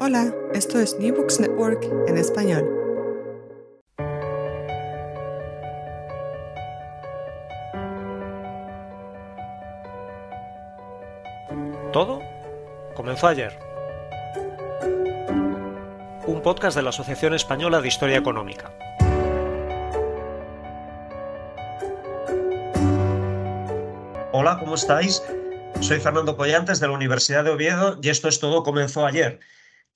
Hola, 0.00 0.32
esto 0.54 0.78
es 0.78 0.96
New 1.00 1.12
Books 1.12 1.40
Network 1.40 1.82
en 2.06 2.18
español. 2.18 2.64
Todo 11.92 12.22
comenzó 12.94 13.26
ayer. 13.26 13.58
Un 16.28 16.42
podcast 16.44 16.76
de 16.76 16.82
la 16.84 16.90
Asociación 16.90 17.34
Española 17.34 17.80
de 17.80 17.88
Historia 17.88 18.18
Económica. 18.18 18.72
Hola, 24.30 24.58
¿cómo 24.60 24.76
estáis? 24.76 25.24
Soy 25.80 25.98
Fernando 25.98 26.36
Collantes 26.36 26.78
de 26.78 26.86
la 26.86 26.92
Universidad 26.92 27.42
de 27.42 27.50
Oviedo 27.50 27.98
y 28.00 28.10
esto 28.10 28.28
es 28.28 28.38
Todo 28.38 28.62
comenzó 28.62 29.04
ayer. 29.04 29.40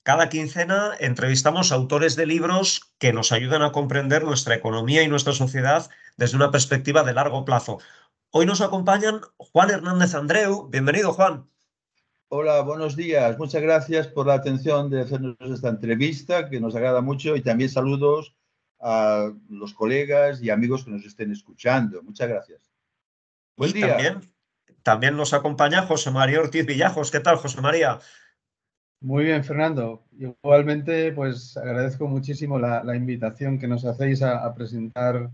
Cada 0.03 0.27
quincena 0.27 0.91
entrevistamos 0.99 1.71
autores 1.71 2.17
de 2.17 2.25
libros 2.25 2.93
que 2.99 3.13
nos 3.13 3.31
ayudan 3.31 3.61
a 3.61 3.71
comprender 3.71 4.25
nuestra 4.25 4.53
economía 4.53 5.01
y 5.01 5.07
nuestra 5.07 5.31
sociedad 5.31 5.89
desde 6.17 6.35
una 6.35 6.51
perspectiva 6.51 7.03
de 7.03 7.13
largo 7.13 7.45
plazo. 7.45 7.79
Hoy 8.29 8.45
nos 8.45 8.59
acompañan 8.59 9.21
Juan 9.37 9.69
Hernández 9.69 10.13
Andreu. 10.13 10.67
Bienvenido, 10.69 11.13
Juan. 11.13 11.47
Hola, 12.27 12.59
buenos 12.63 12.97
días. 12.97 13.37
Muchas 13.37 13.61
gracias 13.61 14.07
por 14.07 14.27
la 14.27 14.33
atención 14.33 14.89
de 14.89 15.03
hacernos 15.03 15.37
esta 15.39 15.69
entrevista, 15.69 16.49
que 16.49 16.59
nos 16.59 16.75
agrada 16.75 16.99
mucho, 16.99 17.37
y 17.37 17.41
también 17.41 17.69
saludos 17.69 18.35
a 18.81 19.31
los 19.47 19.73
colegas 19.73 20.41
y 20.41 20.49
amigos 20.49 20.83
que 20.83 20.91
nos 20.91 21.05
estén 21.05 21.31
escuchando. 21.31 22.03
Muchas 22.03 22.27
gracias. 22.27 22.59
Buen 23.55 23.69
y 23.69 23.73
día. 23.75 23.87
También, 23.87 24.33
también 24.81 25.15
nos 25.15 25.31
acompaña 25.31 25.83
José 25.83 26.11
María 26.11 26.41
Ortiz 26.41 26.65
Villajos. 26.65 27.09
¿Qué 27.09 27.21
tal, 27.21 27.37
José 27.37 27.61
María? 27.61 27.99
Muy 29.03 29.25
bien, 29.25 29.43
Fernando. 29.43 30.01
Igualmente, 30.17 31.11
pues 31.11 31.57
agradezco 31.57 32.07
muchísimo 32.07 32.57
la, 32.57 32.95
invitación 32.95 33.59
que 33.59 33.67
nos 33.67 33.83
hacéis 33.83 34.21
a, 34.21 34.55
presentar 34.55 35.29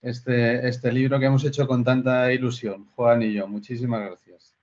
este, 0.00 0.68
este, 0.68 0.92
libro 0.92 1.18
que 1.18 1.26
hemos 1.26 1.44
hecho 1.44 1.66
con 1.66 1.82
tanta 1.82 2.32
ilusión, 2.32 2.86
Juan 2.94 3.22
y 3.22 3.32
yo. 3.32 3.48
Muchísimas 3.48 4.02
gracias. 4.06 4.54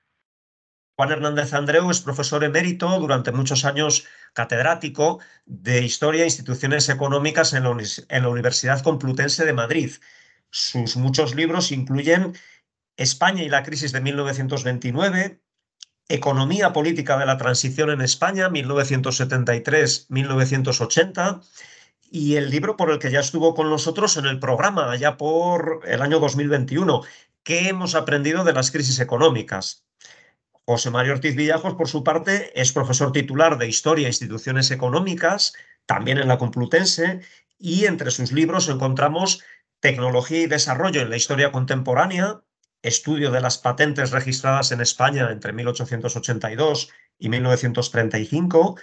Juan 0.95 1.11
Hernández 1.11 1.53
Andreu 1.53 1.91
es 1.91 1.99
profesor 1.99 2.45
emérito, 2.45 2.97
durante 3.01 3.33
muchos 3.33 3.65
años 3.65 4.05
catedrático 4.31 5.19
de 5.45 5.83
Historia 5.83 6.21
e 6.21 6.27
Instituciones 6.27 6.87
Económicas 6.87 7.51
en 7.51 7.63
la, 7.63 7.77
en 8.07 8.23
la 8.23 8.29
Universidad 8.29 8.81
Complutense 8.81 9.45
de 9.45 9.51
Madrid. 9.51 9.91
Sus 10.51 10.95
muchos 10.95 11.35
libros 11.35 11.73
incluyen 11.73 12.33
España 12.95 13.43
y 13.43 13.49
la 13.49 13.63
crisis 13.63 13.91
de 13.91 13.99
1929, 13.99 15.41
Economía 16.09 16.73
Política 16.73 17.17
de 17.17 17.25
la 17.25 17.37
Transición 17.37 17.89
en 17.89 18.01
España, 18.01 18.49
1973-1980, 18.49 21.41
y 22.09 22.35
el 22.35 22.49
libro 22.49 22.77
por 22.77 22.91
el 22.91 22.99
que 22.99 23.11
ya 23.11 23.19
estuvo 23.19 23.53
con 23.53 23.69
nosotros 23.69 24.15
en 24.17 24.25
el 24.25 24.39
programa, 24.39 24.91
allá 24.91 25.17
por 25.17 25.81
el 25.85 26.01
año 26.01 26.19
2021, 26.19 27.03
¿Qué 27.47 27.69
hemos 27.69 27.95
aprendido 27.95 28.43
de 28.43 28.51
las 28.51 28.71
crisis 28.71 28.99
económicas? 28.99 29.85
José 30.65 30.91
Mario 30.91 31.13
Ortiz 31.13 31.33
Villajos, 31.33 31.75
por 31.75 31.87
su 31.87 32.03
parte, 32.03 32.51
es 32.59 32.73
profesor 32.73 33.13
titular 33.13 33.57
de 33.57 33.69
Historia 33.69 34.07
e 34.07 34.09
Instituciones 34.09 34.69
Económicas, 34.69 35.53
también 35.85 36.17
en 36.17 36.27
la 36.27 36.39
Complutense, 36.39 37.21
y 37.57 37.85
entre 37.85 38.11
sus 38.11 38.33
libros 38.33 38.67
encontramos 38.67 39.43
Tecnología 39.79 40.41
y 40.41 40.47
Desarrollo 40.47 40.99
en 40.99 41.09
la 41.09 41.15
Historia 41.15 41.53
Contemporánea, 41.53 42.41
estudio 42.87 43.31
de 43.31 43.41
las 43.41 43.57
patentes 43.57 44.11
registradas 44.11 44.71
en 44.71 44.81
España 44.81 45.29
entre 45.31 45.53
1882 45.53 46.89
y 47.19 47.29
1935, 47.29 48.77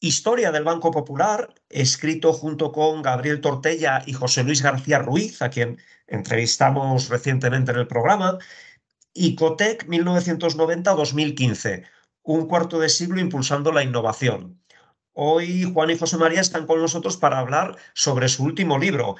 Historia 0.00 0.52
del 0.52 0.64
Banco 0.64 0.90
Popular, 0.90 1.54
escrito 1.70 2.34
junto 2.34 2.70
con 2.70 3.00
Gabriel 3.00 3.40
Tortella 3.40 4.02
y 4.04 4.12
José 4.12 4.44
Luis 4.44 4.60
García 4.62 4.98
Ruiz, 4.98 5.40
a 5.40 5.48
quien 5.48 5.78
entrevistamos 6.06 7.08
recientemente 7.08 7.72
en 7.72 7.78
el 7.78 7.86
programa, 7.86 8.38
y 9.14 9.34
Cotec 9.34 9.86
1990-2015, 9.86 11.86
un 12.22 12.46
cuarto 12.46 12.78
de 12.78 12.90
siglo 12.90 13.20
impulsando 13.20 13.72
la 13.72 13.82
innovación. 13.82 14.60
Hoy 15.14 15.62
Juan 15.72 15.88
y 15.88 15.96
José 15.96 16.18
María 16.18 16.42
están 16.42 16.66
con 16.66 16.78
nosotros 16.78 17.16
para 17.16 17.38
hablar 17.38 17.78
sobre 17.94 18.28
su 18.28 18.44
último 18.44 18.78
libro, 18.78 19.16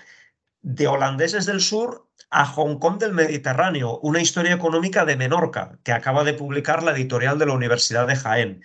De 0.66 0.88
holandeses 0.88 1.47
del 1.47 1.60
sur 1.60 2.09
a 2.28 2.44
Hong 2.44 2.81
Kong 2.81 2.99
del 2.99 3.12
Mediterráneo, 3.12 4.00
una 4.00 4.21
historia 4.21 4.53
económica 4.53 5.04
de 5.04 5.15
Menorca, 5.15 5.78
que 5.84 5.93
acaba 5.93 6.25
de 6.25 6.34
publicar 6.34 6.82
la 6.82 6.91
editorial 6.91 7.38
de 7.38 7.47
la 7.47 7.53
Universidad 7.53 8.09
de 8.09 8.16
Jaén. 8.16 8.65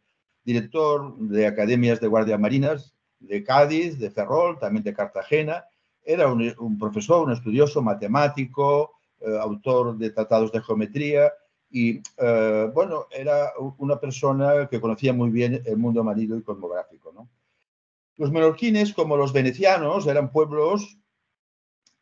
director 0.44 1.16
de 1.18 1.46
academias 1.46 2.00
de 2.00 2.08
guardias 2.08 2.38
marinas 2.38 2.94
de 3.18 3.42
Cádiz, 3.42 3.98
de 3.98 4.10
Ferrol, 4.10 4.58
también 4.58 4.84
de 4.84 4.94
Cartagena. 4.94 5.64
Era 6.04 6.30
un, 6.30 6.78
profesor, 6.78 7.26
un 7.26 7.32
estudioso, 7.32 7.82
matemático, 7.82 8.92
eh, 9.20 9.36
autor 9.40 9.96
de 9.96 10.10
tratados 10.10 10.52
de 10.52 10.60
geometría 10.60 11.32
y, 11.70 12.00
eh, 12.18 12.70
bueno, 12.72 13.06
era 13.10 13.52
una 13.78 13.98
persona 13.98 14.68
que 14.70 14.80
conocía 14.80 15.12
muy 15.12 15.30
bien 15.30 15.62
el 15.64 15.78
mundo 15.78 16.04
marino 16.04 16.36
y 16.36 16.42
cosmográfico. 16.42 17.06
Los 18.16 18.30
menorquines, 18.30 18.92
como 18.92 19.16
los 19.16 19.32
venecianos, 19.32 20.06
eran 20.06 20.30
pueblos 20.30 20.98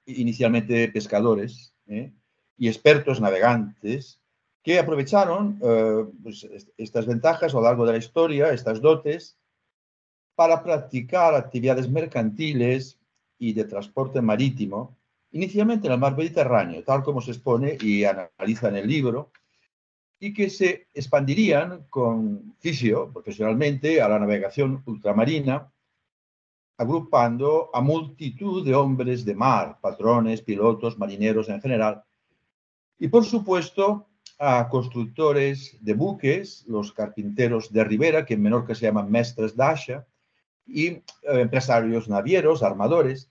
inicialmente 0.06 0.88
pescadores 0.88 1.74
¿eh? 1.86 2.12
y 2.58 2.68
expertos 2.68 3.20
navegantes 3.20 4.20
que 4.64 4.78
aprovecharon 4.78 5.60
eh, 5.62 6.06
pues, 6.22 6.48
estas 6.78 7.04
ventajas 7.04 7.52
a 7.52 7.56
lo 7.58 7.62
largo 7.62 7.84
de 7.84 7.92
la 7.92 7.98
historia, 7.98 8.50
estas 8.50 8.80
dotes, 8.80 9.36
para 10.34 10.62
practicar 10.62 11.34
actividades 11.34 11.88
mercantiles 11.88 12.98
y 13.38 13.52
de 13.52 13.64
transporte 13.64 14.22
marítimo, 14.22 14.96
inicialmente 15.32 15.86
en 15.86 15.92
el 15.92 15.98
mar 15.98 16.16
Mediterráneo, 16.16 16.82
tal 16.82 17.02
como 17.02 17.20
se 17.20 17.32
expone 17.32 17.76
y 17.78 18.04
analiza 18.04 18.70
en 18.70 18.76
el 18.76 18.88
libro, 18.88 19.30
y 20.18 20.32
que 20.32 20.48
se 20.48 20.86
expandirían 20.94 21.84
con 21.90 22.54
fisio 22.58 23.12
profesionalmente 23.12 24.00
a 24.00 24.08
la 24.08 24.18
navegación 24.18 24.82
ultramarina, 24.86 25.70
agrupando 26.78 27.68
a 27.74 27.82
multitud 27.82 28.64
de 28.64 28.74
hombres 28.74 29.26
de 29.26 29.34
mar, 29.34 29.78
patrones, 29.82 30.40
pilotos, 30.40 30.98
marineros 30.98 31.50
en 31.50 31.60
general, 31.60 32.02
y 32.98 33.08
por 33.08 33.26
supuesto 33.26 34.08
a 34.38 34.68
constructores 34.68 35.76
de 35.80 35.94
buques, 35.94 36.64
los 36.66 36.92
carpinteros 36.92 37.72
de 37.72 37.84
Ribera, 37.84 38.24
que 38.24 38.34
en 38.34 38.42
Menorca 38.42 38.74
se 38.74 38.86
llaman 38.86 39.10
mestres 39.10 39.56
d'asha, 39.56 40.06
y 40.66 40.86
eh, 40.86 41.02
empresarios 41.22 42.08
navieros, 42.08 42.62
armadores. 42.62 43.30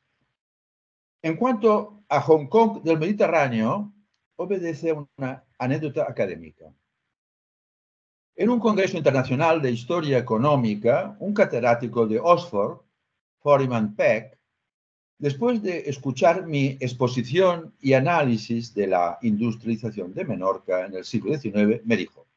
En 1.21 1.35
cuanto 1.35 2.03
a 2.09 2.21
Hong 2.21 2.47
Kong 2.47 2.83
del 2.83 2.99
Mediterráneo, 2.99 3.91
obedece 4.35 4.91
a 4.91 5.05
una 5.17 5.43
anécdota 5.57 6.03
académica. 6.03 6.65
En 8.35 8.49
un 8.49 8.59
congreso 8.59 8.97
internacional 8.97 9.61
de 9.61 9.71
historia 9.71 10.17
económica, 10.17 11.15
un 11.19 11.33
catedrático 11.33 12.07
de 12.07 12.19
Oxford, 12.19 12.79
Foreman 13.39 13.95
Peck, 13.95 14.39
Después 15.17 15.61
de 15.61 15.89
escuchar 15.89 16.45
mi 16.45 16.77
exposición 16.79 17.73
y 17.79 17.93
análisis 17.93 18.73
de 18.73 18.87
la 18.87 19.17
industrialización 19.21 20.13
de 20.13 20.25
Menorca 20.25 20.85
en 20.85 20.95
el 20.95 21.05
siglo 21.05 21.37
XIX, 21.37 21.85
me 21.85 21.95
dijo, 21.95 22.27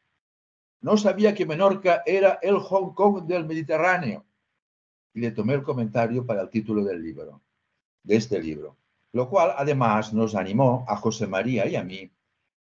no 0.80 0.96
sabía 0.96 1.34
que 1.34 1.46
Menorca 1.46 2.02
era 2.06 2.38
el 2.42 2.58
Hong 2.58 2.94
Kong 2.94 3.24
del 3.26 3.46
Mediterráneo. 3.46 4.24
Y 5.14 5.20
le 5.20 5.32
tomé 5.32 5.54
el 5.54 5.62
comentario 5.62 6.24
para 6.24 6.42
el 6.42 6.50
título 6.50 6.84
del 6.84 7.02
libro, 7.02 7.42
de 8.02 8.16
este 8.16 8.40
libro. 8.40 8.76
lo 9.12 9.30
cual 9.30 9.54
además 9.56 10.12
nos 10.12 10.34
animó 10.34 10.84
a 10.86 10.96
José 10.96 11.26
María 11.26 11.66
y 11.66 11.74
a 11.74 11.82
mí 11.82 12.10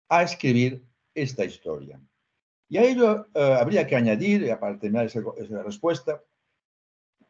a 0.09 0.23
escribir 0.23 0.83
esta 1.13 1.45
historia. 1.45 2.01
Y 2.67 2.77
a 2.77 2.83
ello 2.83 3.27
eh, 3.35 3.57
habría 3.59 3.85
que 3.85 3.95
añadir, 3.95 4.57
para 4.59 4.79
terminar 4.79 5.05
esa, 5.05 5.21
esa 5.37 5.61
respuesta, 5.61 6.23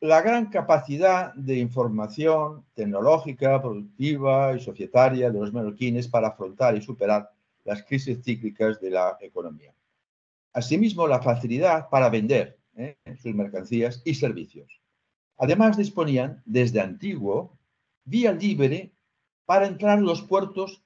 la 0.02 0.22
gran 0.22 0.46
capacidad 0.48 1.34
de 1.34 1.58
información 1.58 2.66
tecnológica, 2.74 3.62
productiva 3.62 4.56
y 4.56 4.62
societaria 4.62 5.30
de 5.30 5.40
los 5.40 5.52
menorquines 5.52 6.08
para 6.08 6.30
afrontar 6.30 6.78
y 6.78 6.82
superar 6.82 7.30
las 7.66 7.84
crisis 7.84 8.24
cíclicas 8.24 8.80
de 8.80 8.92
la 8.92 9.18
economía. 9.20 9.74
Asimismo, 10.54 11.06
la 11.06 11.22
facilidad 11.22 11.90
para 11.90 12.10
vender 12.10 12.58
¿eh? 12.76 12.98
sus 13.22 13.36
mercancías 13.36 14.02
y 14.06 14.16
servicios. 14.16 14.82
Además, 15.38 15.78
disponían 15.78 16.42
desde 16.46 16.80
antiguo 16.80 17.58
vía 18.06 18.32
libre 18.32 18.94
para 19.46 19.68
entrar 19.68 20.00
en 20.00 20.06
los 20.06 20.22
puertos 20.22 20.82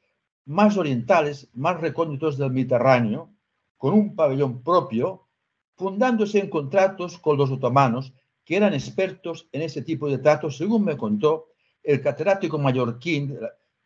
más 0.45 0.75
orientales, 0.75 1.49
más 1.53 1.79
recónditos 1.79 2.37
del 2.37 2.51
Mediterráneo, 2.51 3.29
con 3.77 3.93
un 3.93 4.15
pabellón 4.15 4.63
propio, 4.63 5.27
fundándose 5.75 6.39
en 6.39 6.49
contratos 6.49 7.17
con 7.17 7.37
los 7.37 7.51
otomanos, 7.51 8.13
que 8.45 8.57
eran 8.57 8.73
expertos 8.73 9.47
en 9.51 9.61
ese 9.61 9.81
tipo 9.81 10.09
de 10.09 10.17
tratos, 10.17 10.57
según 10.57 10.83
me 10.85 10.97
contó 10.97 11.47
el 11.83 12.01
catedrático 12.01 12.57
mallorquín 12.57 13.37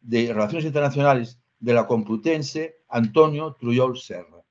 de 0.01 0.33
Relaciones 0.33 0.65
Internacionales 0.65 1.39
de 1.59 1.73
la 1.73 1.87
Complutense, 1.87 2.77
Antonio 2.89 3.55
Trujol 3.59 3.97
Serra. 3.97 4.43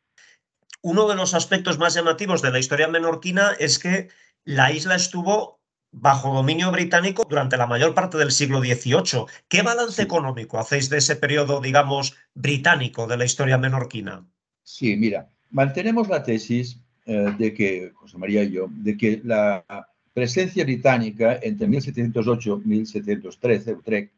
Uno 0.83 1.09
de 1.09 1.17
los 1.17 1.35
aspectos 1.35 1.79
más 1.79 1.95
llamativos 1.95 2.43
de 2.43 2.51
la 2.51 2.59
historia 2.59 2.89
menorquina 2.89 3.53
es 3.59 3.79
que 3.79 4.09
la 4.45 4.73
isla 4.73 4.95
estuvo 4.95 5.61
bajo 5.91 6.35
dominio 6.35 6.71
británico 6.71 7.27
durante 7.29 7.57
la 7.57 7.67
mayor 7.67 7.95
parte 7.95 8.19
del 8.19 8.31
siglo 8.31 8.61
XVIII. 8.61 9.27
¿Qué 9.49 9.63
balance 9.63 10.03
económico 10.03 10.59
hacéis 10.59 10.91
de 10.91 10.99
ese 10.99 11.17
periodo, 11.17 11.61
digamos, 11.61 12.17
británico 12.35 13.07
de 13.07 13.17
la 13.17 13.25
historia 13.25 13.57
menorquina? 13.59 14.27
Sí, 14.63 14.97
mira, 14.97 15.31
mantenemos 15.51 16.09
la 16.09 16.23
tesis 16.23 16.81
eh, 17.07 17.33
de 17.39 17.55
que, 17.55 17.93
José 17.95 18.19
María 18.19 18.43
y 18.43 18.51
yo, 18.51 18.67
de 18.71 18.97
que 18.97 19.21
la 19.25 19.65
presencia 20.17 20.65
británica 20.65 21.39
entre 21.43 21.69
1708 21.69 22.63
y 22.65 22.69
1713, 22.69 23.75
Utrecht, 23.75 24.15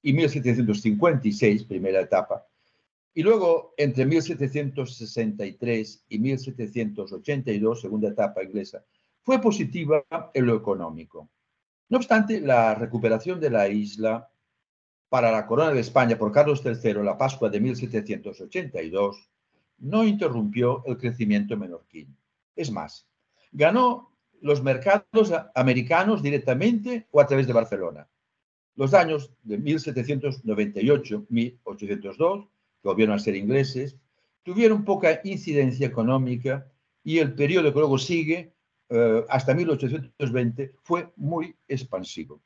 y 0.00 0.12
1756, 0.12 1.64
primera 1.64 2.00
etapa, 2.00 2.46
y 3.12 3.24
luego 3.24 3.74
entre 3.76 4.06
1763 4.06 6.04
y 6.08 6.18
1782, 6.20 7.80
segunda 7.80 8.10
etapa 8.10 8.44
inglesa, 8.44 8.84
fue 9.22 9.40
positiva 9.40 10.04
en 10.32 10.46
lo 10.46 10.54
económico. 10.54 11.28
No 11.88 11.96
obstante, 11.98 12.40
la 12.40 12.76
recuperación 12.76 13.40
de 13.40 13.50
la 13.50 13.68
isla 13.68 14.30
para 15.08 15.32
la 15.32 15.48
corona 15.48 15.72
de 15.72 15.80
España 15.80 16.16
por 16.16 16.30
Carlos 16.30 16.62
III, 16.64 17.02
la 17.02 17.18
Pascua 17.18 17.50
de 17.50 17.58
1782, 17.58 19.28
no 19.78 20.04
interrumpió 20.04 20.84
el 20.86 20.96
crecimiento 20.96 21.56
menorquín. 21.56 22.16
Es 22.54 22.70
más, 22.70 23.08
ganó 23.50 24.09
los 24.40 24.62
mercados 24.62 25.32
americanos 25.54 26.22
directamente 26.22 27.06
o 27.10 27.20
a 27.20 27.26
través 27.26 27.46
de 27.46 27.52
Barcelona. 27.52 28.08
Los 28.76 28.94
años 28.94 29.30
de 29.42 29.60
1798-1802, 29.60 32.48
que 32.82 32.88
volvieron 32.88 33.14
a 33.14 33.18
ser 33.18 33.36
ingleses, 33.36 33.98
tuvieron 34.42 34.84
poca 34.84 35.20
incidencia 35.24 35.86
económica 35.86 36.66
y 37.04 37.18
el 37.18 37.34
periodo 37.34 37.72
que 37.72 37.78
luego 37.78 37.98
sigue 37.98 38.54
eh, 38.88 39.24
hasta 39.28 39.54
1820 39.54 40.74
fue 40.82 41.12
muy 41.16 41.54
expansivo. 41.68 42.40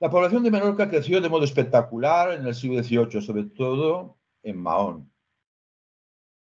La 0.00 0.10
población 0.10 0.44
de 0.44 0.50
Menorca 0.50 0.88
creció 0.88 1.20
de 1.20 1.28
modo 1.28 1.44
espectacular 1.44 2.32
en 2.32 2.46
el 2.46 2.54
siglo 2.54 2.82
XVIII, 2.82 3.20
sobre 3.20 3.44
todo 3.44 4.16
en 4.42 4.58
Mahón. 4.58 5.12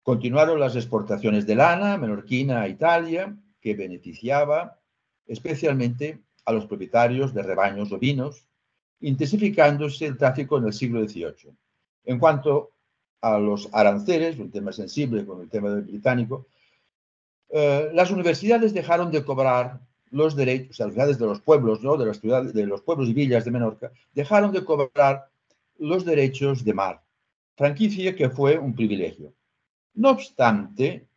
Continuaron 0.03 0.59
las 0.59 0.75
exportaciones 0.75 1.47
de 1.47 1.55
lana 1.55 1.97
menorquina 1.99 2.63
a 2.63 2.69
Italia, 2.69 3.37
beneficiaba 3.75 4.79
especialmente 5.27 6.21
a 6.45 6.53
los 6.53 6.67
propietarios 6.67 7.35
de 7.35 7.43
rebaños 7.43 7.93
ovinos, 7.93 8.45
intensificándose 9.01 10.07
el 10.07 10.17
tráfico 10.17 10.59
en 10.59 10.65
el 10.65 10.73
siglo 10.73 11.07
XVIII. 11.07 11.53
En 12.05 12.19
cuanto 12.19 12.73
a 13.21 13.39
los 13.39 13.69
aranceles, 13.73 14.39
un 14.39 14.51
tema 14.51 14.73
sensible 14.73 15.27
con 15.27 15.43
el 15.43 15.51
tema 15.51 15.71
del 15.71 15.83
británico, 15.83 16.47
eh, 17.51 17.91
las 17.93 18.11
universidades 18.11 18.73
dejaron 18.73 19.11
de 19.11 19.25
cobrar 19.25 19.81
los 20.11 20.35
derechos, 20.35 20.71
o 20.71 20.75
sea, 20.75 21.07
las 21.07 21.19
de 21.19 21.27
los 21.27 21.41
pueblos, 21.41 21.83
¿no? 21.83 21.97
de, 21.97 22.07
las 22.07 22.21
ciudades, 22.21 22.55
de 22.55 22.67
los 22.67 22.81
pueblos 22.83 23.09
y 23.09 23.13
villas 23.13 23.45
de 23.45 23.51
Menorca, 23.51 23.93
dejaron 24.15 24.53
de 24.53 24.65
cobrar 24.65 25.29
los 25.79 26.05
derechos 26.05 26.65
de 26.65 26.75
mar, 26.75 27.03
franquicia 27.57 28.17
que 28.17 28.31
fue 28.31 28.59
un 28.59 28.75
privilegio. 28.75 29.35
No 29.95 30.11
obstante, 30.11 31.08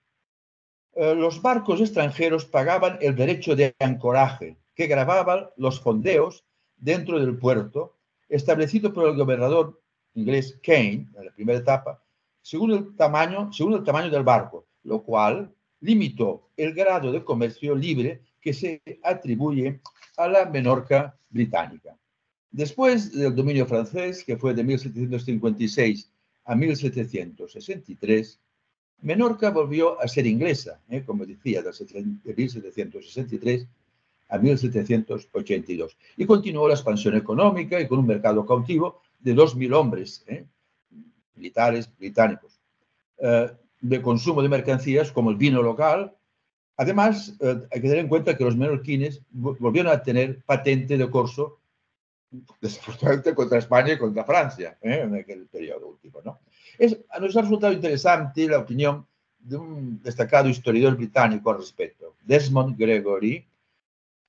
eh, 0.94 1.16
los 1.16 1.42
barcos 1.42 1.80
extranjeros 1.80 2.46
pagaban 2.46 2.98
el 3.02 3.16
derecho 3.16 3.56
de 3.56 3.76
ancoraje, 3.80 4.58
que 4.76 4.88
grababan 4.88 5.48
los 5.58 5.80
fondeos 5.80 6.46
dentro 6.78 7.20
del 7.20 7.38
puerto, 7.38 7.98
establecido 8.28 8.94
por 8.94 9.08
el 9.08 9.16
gobernador 9.16 9.82
inglés 10.14 10.60
Kane, 10.64 11.08
en 11.16 11.26
la 11.26 11.32
primera 11.32 11.60
etapa, 11.60 12.04
según 12.42 12.72
el 12.72 12.96
tamaño, 12.96 13.52
según 13.54 13.74
el 13.74 13.84
tamaño 13.84 14.10
del 14.10 14.24
barco, 14.24 14.66
lo 14.84 15.04
cual 15.04 15.54
limitó 15.80 16.50
el 16.58 16.74
grado 16.74 17.12
de 17.12 17.24
comercio 17.24 17.76
libre 17.76 18.22
que 18.40 18.54
se 18.54 18.82
atribuye 19.04 19.82
a 20.18 20.28
la 20.28 20.46
Menorca 20.46 21.18
británica. 21.30 21.98
Después 22.50 23.14
del 23.14 23.36
dominio 23.36 23.66
francés, 23.66 24.24
que 24.24 24.38
fue 24.38 24.54
de 24.54 24.64
1756 24.64 26.12
a 26.46 26.56
1763, 26.56 28.40
Menorca 29.02 29.50
volvió 29.50 30.00
a 30.00 30.08
ser 30.08 30.28
inglesa, 30.28 30.80
¿eh? 30.90 31.04
como 31.06 31.26
decía, 31.26 31.62
de 31.62 31.72
1763 32.36 33.68
a 34.30 34.38
1782, 34.38 35.98
y 36.18 36.26
continuó 36.26 36.68
la 36.68 36.76
expansión 36.76 37.16
económica 37.16 37.80
y 37.80 37.88
con 37.88 38.00
un 38.00 38.08
mercado 38.08 38.46
cautivo 38.46 39.02
de 39.20 39.36
2.000 39.36 39.76
hombres, 39.76 40.24
¿eh? 40.28 40.46
militares 41.36 41.90
británicos. 41.98 42.60
Eh, 43.18 43.52
de 43.82 44.02
consumo 44.02 44.42
de 44.44 44.50
mercancías 44.50 45.12
como 45.12 45.32
el 45.32 45.38
vino 45.38 45.62
local. 45.62 46.16
Además, 46.78 47.36
eh, 47.40 47.62
hay 47.72 47.82
que 47.82 47.88
tener 47.88 48.00
en 48.00 48.08
cuenta 48.08 48.38
que 48.38 48.44
los 48.44 48.56
menorquines 48.56 49.22
volvieron 49.32 49.92
a 49.92 50.02
tener 50.02 50.44
patente 50.44 50.98
de 50.98 51.10
corso, 51.10 51.60
desafortunadamente 52.62 53.36
contra 53.36 53.58
España 53.58 53.94
y 53.94 53.98
contra 53.98 54.24
Francia, 54.24 54.78
en 54.82 55.16
aquel 55.16 55.48
periodo 55.48 55.88
último. 55.88 56.22
¿no? 56.24 56.40
Es, 56.78 56.98
nos 57.20 57.36
ha 57.36 57.42
resultado 57.42 57.74
interesante 57.74 58.48
la 58.48 58.60
opinión 58.60 59.06
de 59.40 59.58
un 59.58 60.02
destacado 60.02 60.50
historiador 60.50 60.96
británico 60.98 61.52
al 61.52 61.58
respecto, 61.58 62.16
Desmond 62.24 62.78
Gregory, 62.78 63.46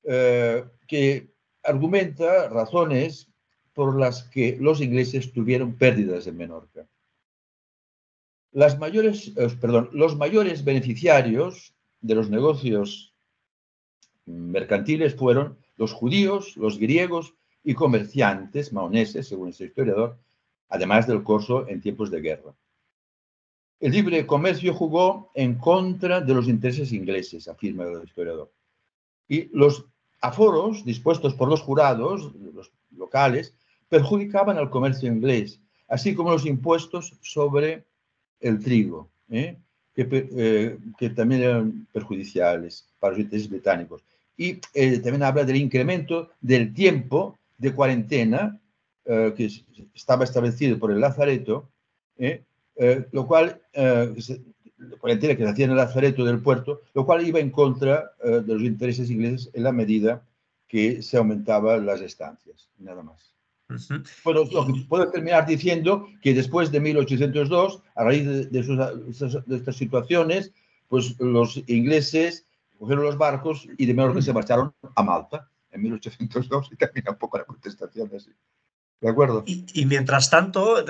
eh, 0.04 0.64
que 0.86 1.28
argumenta 1.62 2.48
razones 2.48 3.28
por 3.74 3.98
las 3.98 4.24
que 4.24 4.56
los 4.60 4.80
ingleses 4.80 5.32
tuvieron 5.32 5.74
pérdidas 5.74 6.26
en 6.26 6.36
Menorca. 6.36 6.86
Eh, 8.54 8.68
los 9.92 10.16
mayores 10.16 10.64
beneficiarios 10.64 11.74
de 12.00 12.14
los 12.14 12.28
negocios 12.28 13.14
mercantiles 14.26 15.14
fueron 15.14 15.56
los 15.76 15.92
judíos, 15.92 16.56
los 16.56 16.78
griegos 16.78 17.34
y 17.64 17.74
comerciantes 17.74 18.72
maoneses, 18.72 19.28
según 19.28 19.48
este 19.48 19.66
historiador, 19.66 20.18
además 20.72 21.06
del 21.06 21.22
corso 21.22 21.68
en 21.68 21.82
tiempos 21.82 22.10
de 22.10 22.22
guerra. 22.22 22.54
El 23.78 23.92
libre 23.92 24.26
comercio 24.26 24.72
jugó 24.72 25.30
en 25.34 25.56
contra 25.56 26.22
de 26.22 26.32
los 26.32 26.48
intereses 26.48 26.92
ingleses, 26.92 27.46
afirma 27.46 27.84
el 27.84 28.04
historiador. 28.04 28.50
Y 29.28 29.50
los 29.56 29.84
aforos 30.22 30.82
dispuestos 30.84 31.34
por 31.34 31.48
los 31.48 31.60
jurados, 31.60 32.32
los 32.54 32.72
locales, 32.96 33.54
perjudicaban 33.90 34.56
al 34.56 34.70
comercio 34.70 35.12
inglés, 35.12 35.60
así 35.88 36.14
como 36.14 36.30
los 36.30 36.46
impuestos 36.46 37.18
sobre 37.20 37.84
el 38.40 38.58
trigo, 38.64 39.10
¿eh? 39.28 39.58
Eh, 39.94 40.78
que, 40.98 41.10
también 41.10 41.42
eran 41.42 41.86
perjudiciales 41.92 42.88
para 42.98 43.12
los 43.12 43.20
intereses 43.20 43.50
británicos. 43.50 44.02
Y 44.38 44.58
eh, 44.72 44.98
también 45.00 45.22
habla 45.22 45.44
del 45.44 45.56
incremento 45.56 46.30
del 46.40 46.72
tiempo 46.72 47.38
de 47.58 47.74
cuarentena 47.74 48.58
que 49.04 49.50
estaba 49.94 50.24
establecido 50.24 50.78
por 50.78 50.92
el 50.92 51.00
Lazareto, 51.00 51.68
lo 53.12 53.26
cual, 53.26 53.60
la 53.74 54.96
cuarentena 54.98 55.36
que 55.36 55.44
se 55.44 55.50
hacía 55.50 55.64
en 55.66 55.70
el 55.72 55.76
Lazareto 55.76 56.24
del 56.24 56.40
puerto, 56.40 56.82
lo 56.94 57.04
cual 57.06 57.26
iba 57.26 57.40
en 57.40 57.50
contra 57.50 58.12
de 58.22 58.54
los 58.54 58.62
intereses 58.62 59.10
ingleses 59.10 59.50
en 59.54 59.64
la 59.64 59.72
medida 59.72 60.22
que 60.68 61.02
se 61.02 61.18
aumentaban 61.18 61.84
las 61.84 62.00
estancias, 62.00 62.70
nada 62.78 63.02
más. 63.02 63.32
Bueno, 64.24 64.44
puedo 64.88 65.10
terminar 65.10 65.46
diciendo 65.46 66.08
que 66.22 66.34
después 66.34 66.70
de 66.70 66.80
1802, 66.80 67.82
a 67.94 68.04
raíz 68.04 68.50
de, 68.50 68.58
estas 69.50 69.76
situaciones, 69.76 70.52
pues 70.88 71.18
los 71.20 71.62
ingleses 71.66 72.46
cogieron 72.78 73.04
los 73.04 73.16
barcos 73.16 73.68
y 73.78 73.86
de 73.86 73.94
menor 73.94 74.14
que 74.14 74.22
se 74.22 74.32
marcharon 74.32 74.74
a 74.94 75.02
Malta 75.02 75.48
en 75.70 75.82
1802 75.82 76.70
y 76.72 76.76
también 76.76 77.06
un 77.08 77.16
poco 77.16 77.38
la 77.38 77.44
contestación 77.44 78.10
así. 78.14 78.30
De 79.02 79.10
acuerdo. 79.10 79.42
Y, 79.46 79.84
mientras 79.86 80.30
tanto, 80.30 80.84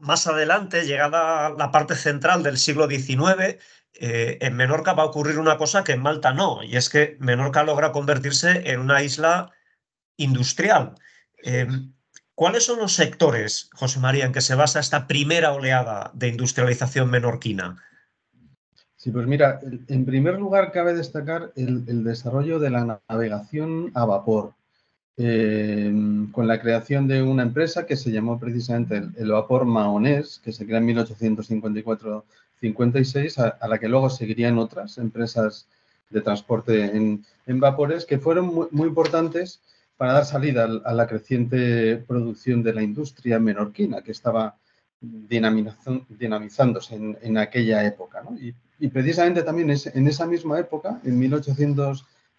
más 0.00 0.26
adelante, 0.26 0.84
llegada 0.84 1.48
la 1.48 1.70
parte 1.72 1.94
central 1.94 2.42
del 2.42 2.58
siglo 2.58 2.88
XIX, 2.88 3.58
eh, 3.94 4.38
en 4.42 4.54
Menorca 4.54 4.92
va 4.92 5.04
a 5.04 5.06
ocurrir 5.06 5.38
una 5.38 5.56
cosa 5.56 5.82
que 5.82 5.92
en 5.92 6.02
Malta 6.02 6.34
no, 6.34 6.62
y 6.62 6.76
es 6.76 6.90
que 6.90 7.16
Menorca 7.18 7.64
logra 7.64 7.90
convertirse 7.90 8.70
en 8.70 8.80
una 8.80 9.02
isla 9.02 9.50
industrial. 10.18 10.94
Em, 11.38 11.94
¿Cuáles 12.34 12.66
son 12.66 12.80
los 12.80 12.92
sectores, 12.92 13.70
José 13.72 13.98
María, 13.98 14.26
en 14.26 14.32
que 14.32 14.42
se 14.42 14.54
basa 14.54 14.78
esta 14.78 15.06
primera 15.06 15.54
oleada 15.54 16.10
de 16.12 16.28
industrialización 16.28 17.10
menorquina? 17.10 17.82
Sí, 18.96 19.10
pues 19.10 19.26
mira, 19.26 19.58
en 19.88 20.04
primer 20.04 20.38
lugar 20.38 20.70
cabe 20.70 20.92
destacar 20.92 21.50
el, 21.56 22.04
desarrollo 22.04 22.58
de 22.58 22.68
la 22.68 23.00
navegación 23.08 23.90
a 23.94 24.04
vapor, 24.04 24.52
em, 25.16 26.30
con 26.30 26.46
la 26.46 26.60
creación 26.60 27.08
de 27.08 27.22
una 27.22 27.42
empresa 27.42 27.86
que 27.86 27.96
se 27.96 28.10
llamó 28.10 28.38
precisamente 28.38 29.02
el, 29.16 29.30
vapor 29.30 29.64
maonés, 29.64 30.40
que 30.44 30.52
se 30.52 30.66
crea 30.66 30.76
en 30.78 30.88
1854-56, 30.88 33.56
a, 33.60 33.68
la 33.68 33.78
que 33.78 33.88
luego 33.88 34.10
seguirían 34.10 34.58
otras 34.58 34.98
empresas 34.98 35.68
de 36.10 36.20
transporte 36.20 36.96
en, 36.96 37.24
vapores, 37.60 38.04
que 38.04 38.18
fueron 38.18 38.68
muy 38.70 38.88
importantes 38.88 39.62
para 39.96 40.12
dar 40.12 40.26
salida 40.26 40.68
a 40.84 40.92
la 40.92 41.06
creciente 41.06 41.96
producción 41.96 42.62
de 42.62 42.74
la 42.74 42.82
industria 42.82 43.38
menorquina 43.38 44.02
que 44.02 44.12
estaba 44.12 44.58
dinamizándose 45.00 46.94
en, 46.94 47.38
aquella 47.38 47.84
época. 47.84 48.22
Y, 48.78 48.88
precisamente 48.88 49.42
también 49.42 49.70
es, 49.70 49.86
en 49.86 50.08
esa 50.08 50.26
misma 50.26 50.58
época, 50.58 51.00
en 51.04 51.18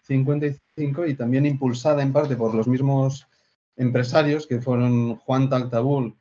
1855, 0.08 1.06
y 1.06 1.14
también 1.14 1.46
impulsada 1.46 2.02
en 2.02 2.12
parte 2.12 2.36
por 2.36 2.54
los 2.54 2.66
mismos 2.66 3.26
empresarios 3.76 4.46
que 4.46 4.60
fueron 4.60 5.16
Juan 5.16 5.48
Taltabul 5.48 6.14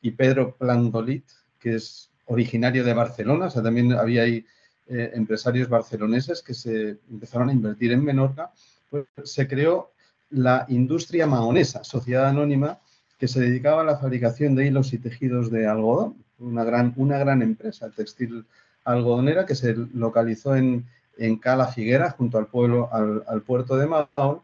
y 0.00 0.10
Pedro 0.12 0.56
Plandolit, 0.56 1.24
que 1.58 1.76
es 1.76 2.10
originario 2.26 2.84
de 2.84 2.94
Barcelona, 2.94 3.46
o 3.46 3.50
sea, 3.50 3.62
también 3.62 3.92
había 3.92 4.22
ahí 4.22 4.44
eh, 4.86 5.12
empresarios 5.14 5.68
barceloneses 5.68 6.42
que 6.42 6.54
se 6.54 6.98
empezaron 7.10 7.48
a 7.48 7.52
invertir 7.52 7.92
en 7.92 8.04
Menorca, 8.04 8.52
pues 8.90 9.06
se 9.24 9.46
creó 9.46 9.92
la 10.30 10.66
industria 10.68 11.26
maonesa, 11.26 11.84
sociedad 11.84 12.26
anónima 12.26 12.80
que 13.18 13.28
se 13.28 13.40
dedicaba 13.40 13.82
a 13.82 13.84
la 13.84 13.98
fabricación 13.98 14.54
de 14.54 14.66
hilos 14.66 14.92
y 14.92 14.98
tejidos 14.98 15.50
de 15.50 15.66
algodón, 15.66 16.16
una 16.38 16.64
gran, 16.64 16.92
una 16.96 17.18
gran 17.18 17.42
empresa 17.42 17.88
textil 17.90 18.44
algodonera 18.84 19.46
que 19.46 19.54
se 19.54 19.74
localizó 19.94 20.56
en, 20.56 20.86
en 21.18 21.36
Cala 21.36 21.68
Figuera, 21.68 22.10
junto 22.10 22.38
al, 22.38 22.46
pueblo, 22.46 22.88
al, 22.92 23.42
puerto 23.42 23.76
de 23.76 23.86
Mahón, 23.86 24.40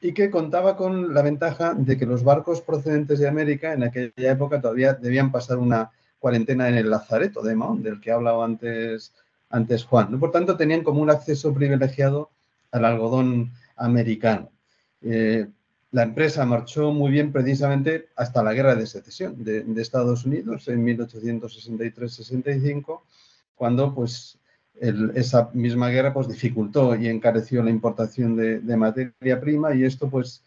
y 0.00 0.12
que 0.12 0.30
contaba 0.30 0.76
con 0.76 1.14
la 1.14 1.22
ventaja 1.22 1.74
de 1.74 1.96
que 1.96 2.06
los 2.06 2.24
barcos 2.24 2.60
procedentes 2.60 3.18
de 3.18 3.28
América 3.28 3.72
en 3.72 3.84
aquella 3.84 4.32
época 4.32 4.60
todavía 4.60 4.94
debían 4.94 5.30
pasar 5.30 5.58
una 5.58 5.90
cuarentena 6.18 6.68
en 6.68 6.76
el 6.76 6.90
Lazareto 6.90 7.42
de 7.42 7.54
Mahón, 7.54 7.82
del 7.82 8.00
que 8.00 8.10
ha 8.10 8.14
hablado 8.14 8.42
antes, 8.42 9.12
antes 9.50 9.84
Juan. 9.84 10.18
Por 10.18 10.32
tanto, 10.32 10.56
tenían 10.56 10.82
como 10.82 11.02
un 11.02 11.10
acceso 11.10 11.54
privilegiado 11.54 12.30
al 12.72 12.84
algodón 12.84 13.52
americano. 13.76 14.50
Eh, 15.02 15.46
la 15.92 16.02
empresa 16.04 16.46
marchó 16.46 16.90
muy 16.90 17.10
bien 17.10 17.32
precisamente 17.32 18.08
hasta 18.16 18.42
la 18.42 18.54
guerra 18.54 18.74
de 18.74 18.86
secesión 18.86 19.44
de, 19.44 19.66
Estados 19.76 20.24
Unidos 20.24 20.66
en 20.68 20.86
1863-65, 20.86 23.02
cuando 23.54 23.94
pues 23.94 24.38
esa 25.14 25.50
misma 25.52 25.90
guerra 25.90 26.12
pues 26.12 26.26
dificultó 26.26 26.96
y 26.96 27.06
encareció 27.08 27.62
la 27.62 27.70
importación 27.70 28.34
de, 28.36 28.76
materia 28.76 29.40
prima 29.40 29.72
y 29.74 29.84
esto 29.84 30.10
pues 30.10 30.42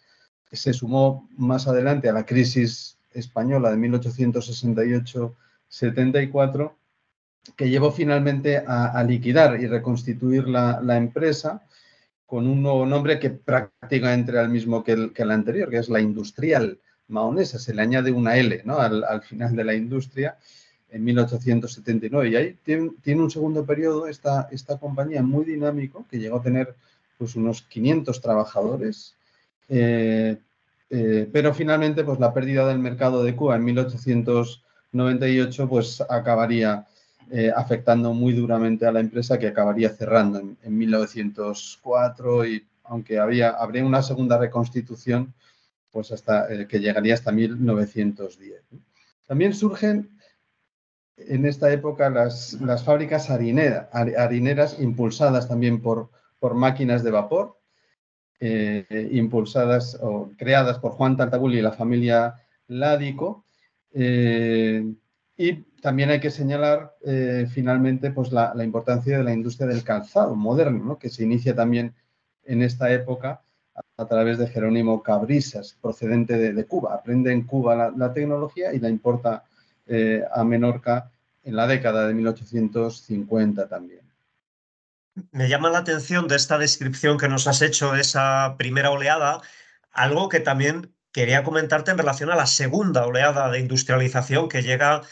se 0.51 0.73
sumó 0.73 1.29
más 1.37 1.67
adelante 1.67 2.09
a 2.09 2.13
la 2.13 2.25
crisis 2.25 2.97
española 3.13 3.71
de 3.71 3.77
1868-74 3.77 6.73
que 7.55 7.69
llevó 7.69 7.91
finalmente 7.91 8.57
a, 8.57 9.01
liquidar 9.03 9.61
y 9.61 9.67
reconstituir 9.67 10.49
la, 10.49 10.97
empresa 10.97 11.61
con 12.25 12.47
un 12.47 12.61
nuevo 12.61 12.85
nombre 12.85 13.19
que 13.19 13.29
prácticamente 13.29 14.31
era 14.31 14.41
el 14.41 14.49
mismo 14.49 14.83
que 14.83 14.91
el, 14.93 15.13
que 15.13 15.21
el 15.21 15.31
anterior, 15.31 15.69
que 15.69 15.77
es 15.77 15.87
la 15.87 16.01
industrial 16.01 16.79
maonesa. 17.07 17.59
Se 17.59 17.73
le 17.73 17.83
añade 17.83 18.11
una 18.11 18.35
L 18.35 18.63
¿no? 18.65 18.79
al, 18.79 19.21
final 19.21 19.55
de 19.55 19.63
la 19.63 19.75
industria 19.75 20.37
en 20.91 21.03
1879. 21.03 22.29
Y 22.29 22.35
ahí 22.35 22.57
tiene, 22.63 23.21
un 23.21 23.31
segundo 23.31 23.65
periodo 23.65 24.07
esta, 24.07 24.47
esta 24.51 24.77
compañía 24.77 25.21
muy 25.21 25.45
dinámico 25.45 26.05
que 26.09 26.17
llegó 26.19 26.37
a 26.37 26.43
tener 26.43 26.75
pues, 27.17 27.35
unos 27.35 27.61
500 27.63 28.21
trabajadores. 28.21 29.15
Eh, 29.67 30.37
eh, 30.89 31.29
pero 31.31 31.53
finalmente 31.53 32.03
pues, 32.03 32.19
la 32.19 32.33
pérdida 32.33 32.67
del 32.67 32.79
mercado 32.79 33.23
de 33.23 33.35
Cuba 33.35 33.55
en 33.55 33.63
1898 33.65 35.69
pues, 35.69 36.01
acabaría 36.01 36.85
eh, 37.31 37.51
afectando 37.55 38.13
muy 38.13 38.33
duramente 38.33 38.85
a 38.85 38.91
la 38.91 38.99
empresa 38.99 39.39
que 39.39 39.47
acabaría 39.47 39.89
cerrando 39.89 40.39
en, 40.39 40.77
1904 40.77 42.45
y 42.45 42.63
aunque 42.83 43.17
había, 43.17 43.49
habría 43.49 43.83
una 43.83 44.03
segunda 44.03 44.37
reconstitución, 44.37 45.33
pues 45.91 46.11
hasta 46.11 46.67
que 46.67 46.79
llegaría 46.79 47.15
hasta 47.15 47.31
1910. 47.31 48.61
También 49.27 49.55
surgen 49.55 50.14
en 51.17 51.45
esta 51.45 51.71
época 51.71 52.09
las, 52.09 52.53
las 52.61 52.83
fábricas 52.83 53.29
harineras 53.29 54.79
impulsadas 54.79 55.47
también 55.47 55.81
por, 55.81 56.09
por 56.39 56.55
máquinas 56.55 57.03
de 57.03 57.11
vapor, 57.11 57.57
eh, 58.39 59.09
impulsadas 59.11 59.97
o 60.01 60.31
creadas 60.37 60.79
por 60.79 60.91
Juan 60.91 61.15
Tartabulli 61.17 61.59
y 61.59 61.61
la 61.61 61.71
familia 61.71 62.35
Ládico. 62.67 63.45
y 63.93 65.65
también 65.85 66.09
hay 66.09 66.19
que 66.19 66.31
señalar 66.31 66.95
eh, 67.05 67.45
finalmente 67.47 68.09
pues, 68.09 68.31
la, 68.31 68.51
importancia 68.63 69.19
de 69.19 69.23
la 69.23 69.33
industria 69.33 69.67
del 69.67 69.83
calzado 69.83 70.35
moderno, 70.35 70.97
que 70.97 71.11
se 71.11 71.23
inicia 71.23 71.53
también 71.53 71.93
en 72.43 72.63
esta 72.63 72.91
época 72.91 73.43
a, 73.95 74.07
través 74.07 74.39
de 74.39 74.47
Jerónimo 74.47 75.03
Cabrisas, 75.03 75.77
procedente 75.79 76.39
de, 76.39 76.65
Cuba. 76.65 76.95
Aprende 76.95 77.31
en 77.31 77.43
Cuba 77.43 77.93
la, 77.95 78.13
tecnología 78.13 78.73
y 78.73 78.79
la 78.79 78.89
importa 78.89 79.43
eh, 79.87 80.23
a 80.33 80.43
Menorca 80.43 81.11
en 81.43 81.55
la 81.55 81.67
década 81.67 82.07
de 82.07 82.13
1850 82.13 83.67
también. 83.67 84.01
Me 85.31 85.47
llama 85.47 85.69
la 85.69 85.79
atención 85.79 86.27
de 86.27 86.35
esta 86.35 86.57
descripción 86.57 87.17
que 87.17 87.29
nos 87.29 87.47
has 87.47 87.61
hecho 87.61 87.93
de 87.93 88.01
esa 88.01 88.55
primera 88.57 88.91
oleada, 88.91 89.41
algo 89.91 90.27
que 90.27 90.41
también 90.41 90.93
quería 91.13 91.43
comentarte 91.43 91.91
en 91.91 91.97
relación 91.97 92.31
a 92.31 92.35
la 92.35 92.47
segunda 92.47 93.05
oleada 93.05 93.49
de 93.49 93.59
industrialización 93.59 94.49
que 94.49 94.63
llega 94.63 95.03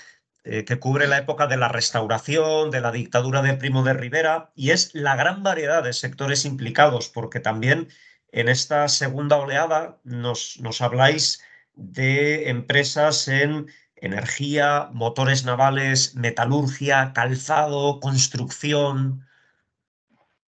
eh, 0.44 0.65
que 0.65 0.77
cubre 0.77 1.08
la 1.08 1.20
época 1.20 1.48
de 1.48 1.56
la 1.56 1.70
restauración, 1.70 2.70
de 2.70 2.82
la 2.82 2.92
dictadura 2.92 3.42
de 3.42 3.53
Primo 3.53 3.84
de 3.84 3.94
Rivera, 3.94 4.51
y 4.56 4.72
es 4.72 4.94
la 4.94 5.15
gran 5.15 5.42
variedad 5.42 5.82
de 5.84 5.94
sectores 5.94 6.44
implicados, 6.44 7.08
porque 7.08 7.39
también 7.39 7.88
en 8.34 8.50
esta 8.50 8.89
segunda 8.89 9.38
oleada 9.38 10.00
nos, 10.03 10.60
nos 10.60 10.82
habláis 10.82 11.42
de 11.75 12.50
empresas 12.50 13.30
en 13.30 13.68
energía, 14.03 14.89
motores 14.93 15.45
navales, 15.45 16.15
metalurgia, 16.15 17.13
calzado, 17.13 18.00
construcción. 18.00 19.25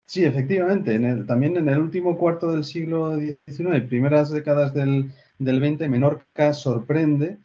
Sí, 0.06 0.24
efectivamente. 0.24 0.98
también 1.26 1.56
en 1.56 1.68
el 1.68 1.78
último 1.78 2.16
cuarto 2.16 2.52
del 2.52 2.64
siglo 2.64 3.16
XIX, 3.18 3.82
primeras 3.88 4.30
décadas 4.30 4.74
del, 4.74 5.12
del 5.38 5.58
XX, 5.58 5.88
Menorca 5.88 6.52
sorprende 6.54 7.38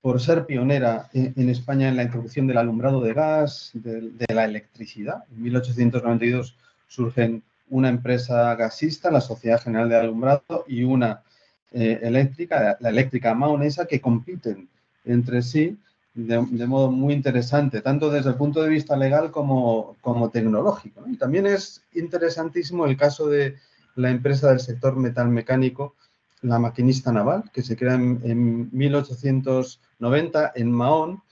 por 0.00 0.20
ser 0.20 0.46
pionera 0.46 1.08
en, 1.12 1.48
España 1.48 1.88
en 1.88 1.96
la 1.96 2.02
introducción 2.02 2.48
del 2.48 2.58
alumbrado 2.58 3.00
de 3.00 3.14
gas, 3.14 3.70
de, 3.72 4.12
la 4.34 4.44
electricidad. 4.44 5.24
En 5.30 5.42
1892 5.42 6.56
surgen 6.88 7.44
una 7.68 7.88
empresa 7.88 8.54
gasista, 8.56 9.12
la 9.12 9.20
Sociedad 9.20 9.62
General 9.62 9.88
de 9.88 9.96
Alumbrado, 9.96 10.64
y 10.66 10.82
una 10.82 11.22
eh, 11.70 12.00
eléctrica, 12.02 12.76
la 12.80 12.88
eléctrica 12.88 13.32
maonesa, 13.34 13.86
que 13.86 14.00
compiten 14.00 14.68
entre 15.04 15.42
sí 15.42 15.78
de, 16.14 16.66
modo 16.66 16.90
muy 16.90 17.14
interesante, 17.14 17.80
tanto 17.80 18.10
desde 18.10 18.30
el 18.30 18.36
punto 18.36 18.62
de 18.62 18.68
vista 18.68 18.96
legal 18.96 19.30
como, 19.30 19.96
como 20.00 20.30
tecnológico. 20.30 21.04
Y 21.08 21.16
también 21.16 21.46
es 21.46 21.82
interesantísimo 21.94 22.86
el 22.86 22.96
caso 22.96 23.28
de 23.28 23.56
la 23.96 24.10
empresa 24.10 24.50
del 24.50 24.60
sector 24.60 24.96
metalmecánico, 24.96 25.94
la 26.42 26.58
maquinista 26.58 27.12
naval, 27.12 27.44
que 27.52 27.62
se 27.62 27.76
crea 27.76 27.94
en, 27.94 28.68
1890 28.72 30.52
en 30.54 30.72
Mahón, 30.72 31.22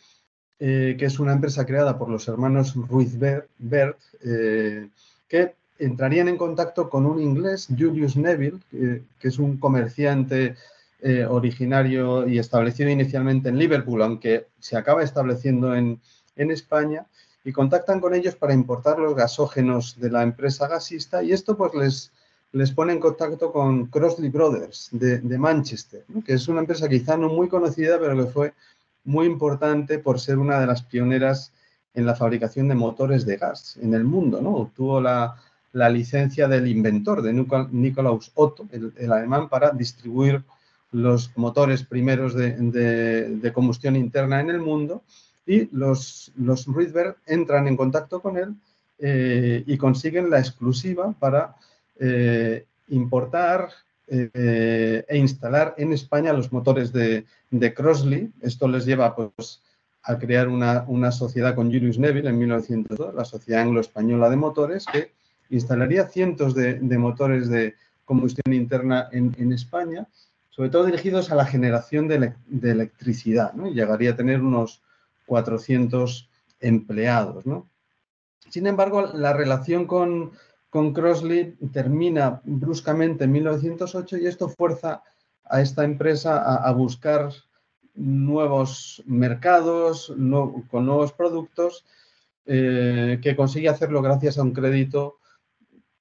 eh, 0.59 0.97
que 0.99 1.07
es 1.07 1.19
una 1.19 1.33
empresa 1.33 1.67
creada 1.67 1.99
por 1.99 2.09
los 2.09 2.29
hermanos 2.29 2.75
Ruiz 2.75 3.19
Bert, 3.19 3.99
eh, 4.25 4.89
que 5.29 5.55
entrarían 5.79 6.29
en 6.29 6.37
contacto 6.37 6.89
con 6.89 7.07
un 7.07 7.21
inglés, 7.21 7.67
Julius 7.69 8.17
Neville, 8.17 8.61
que 8.71 9.29
es 9.29 9.39
un 9.39 9.57
comerciante 9.57 10.57
eh, 11.02 11.25
originario 11.25 12.26
y 12.28 12.38
establecido 12.38 12.90
inicialmente 12.90 13.49
en 13.49 13.59
Liverpool, 13.59 14.02
aunque 14.02 14.47
se 14.59 14.76
acaba 14.76 15.02
estableciendo 15.02 15.75
en, 15.75 16.00
España, 16.37 17.07
y 17.45 17.52
contactan 17.52 18.00
con 18.00 18.14
ellos 18.14 18.35
para 18.35 18.54
importar 18.54 18.99
los 18.99 19.14
gasógenos 19.14 20.00
de 20.00 20.11
la 20.11 20.23
empresa 20.23 20.69
gasista 20.69 21.23
y 21.23 21.33
esto 21.33 21.54
pues 21.54 21.75
les 21.75 22.12
les 22.52 22.73
pone 22.73 22.92
en 22.92 23.00
contacto 23.00 23.52
con 23.52 23.87
Crossley 23.87 24.28
Brothers 24.28 24.88
de, 24.92 25.38
Manchester, 25.38 26.04
que 26.25 26.35
es 26.35 26.49
una 26.49 26.61
empresa 26.61 26.88
quizá 26.88 27.16
no 27.16 27.28
muy 27.28 27.49
conocida, 27.49 27.99
pero 27.99 28.16
que 28.16 28.30
fue 28.30 28.54
muy 29.04 29.26
importante 29.26 29.99
por 29.99 30.21
ser 30.21 30.38
una 30.38 30.59
de 30.59 30.66
las 30.66 30.83
pioneras 30.83 31.52
en 31.95 32.07
la 32.07 32.14
fabricación 32.14 32.69
de 32.69 32.75
motores 32.75 33.25
de 33.25 33.37
gas 33.37 33.78
en 33.80 33.95
el 33.95 34.04
mundo. 34.04 34.40
¿no? 34.40 34.57
Obtuvo 34.57 35.00
la, 35.00 35.37
licencia 35.73 36.49
del 36.49 36.66
inventor, 36.66 37.23
de 37.23 37.33
Nikolaus 37.33 38.33
Otto, 38.35 38.66
el, 38.73 39.12
alemán, 39.12 39.49
para 39.49 39.71
distribuir 39.71 40.42
los 40.92 41.30
motores 41.37 41.85
primeros 41.85 42.35
de, 42.35 43.52
combustión 43.54 43.97
interna 43.97 44.40
en 44.40 44.50
el 44.50 44.61
mundo 44.61 45.02
y 45.47 45.68
los, 45.75 46.32
los 46.37 46.66
Rydberg 46.66 47.16
entran 47.26 47.66
en 47.68 47.76
contacto 47.76 48.20
con 48.20 48.37
él 48.37 48.54
eh, 48.99 49.64
y 49.66 49.76
consiguen 49.76 50.30
la 50.30 50.38
exclusiva 50.38 51.14
para 51.18 51.56
eh, 51.99 52.66
importar 52.88 53.70
eh, 54.09 55.04
e 55.06 55.16
instalar 55.16 55.75
en 55.78 55.92
España 55.92 56.32
los 56.32 56.52
motores 56.52 56.92
de, 56.92 57.25
de 57.50 57.75
Crossley. 57.75 58.32
Esto 58.42 58.66
les 58.66 58.85
lleva 58.85 59.14
pues, 59.14 59.62
a 60.02 60.18
crear 60.18 60.49
una, 60.49 60.85
una, 60.88 61.12
sociedad 61.12 61.54
con 61.54 61.70
Julius 61.70 61.99
Neville 61.99 62.28
en 62.28 62.38
1902, 62.38 63.14
la 63.14 63.25
Sociedad 63.25 63.62
Anglo-Española 63.62 64.28
de 64.28 64.37
Motores, 64.37 64.85
que 64.92 65.12
instalaría 65.50 66.09
cientos 66.09 66.54
de, 66.54 66.75
de 66.75 66.99
motores 66.99 67.49
de 67.49 67.75
combustión 68.04 68.52
interna 68.52 69.09
en, 69.12 69.35
en, 69.38 69.52
España, 69.52 70.09
sobre 70.61 70.73
todo 70.73 70.85
dirigidos 70.85 71.33
a 71.33 71.37
la 71.37 71.47
generación 71.47 72.07
de, 72.07 72.35
electricidad, 72.61 73.55
y 73.64 73.73
llegaría 73.73 74.11
a 74.11 74.17
tener 74.17 74.43
unos 74.43 74.83
400 75.25 76.29
empleados. 76.61 77.45
Sin 78.50 78.67
embargo, 78.67 79.07
la 79.14 79.33
relación 79.33 79.87
con, 79.87 80.33
con 80.69 80.93
Crossley 80.93 81.57
termina 81.73 82.43
bruscamente 82.45 83.25
en 83.25 83.33
1908 83.33 84.19
y 84.19 84.26
esto 84.26 84.50
fuerza 84.50 85.02
a 85.47 85.62
esta 85.62 85.83
empresa 85.83 86.37
a, 86.57 86.71
buscar 86.73 87.31
nuevos 87.95 89.02
mercados 89.07 90.12
con 90.71 90.85
nuevos 90.85 91.14
productos 91.14 91.87
eh, 92.45 93.19
que 93.23 93.35
consigue 93.35 93.71
hacerlo 93.71 94.02
gracias 94.02 94.37
a 94.37 94.43
un 94.43 94.52
crédito 94.52 95.21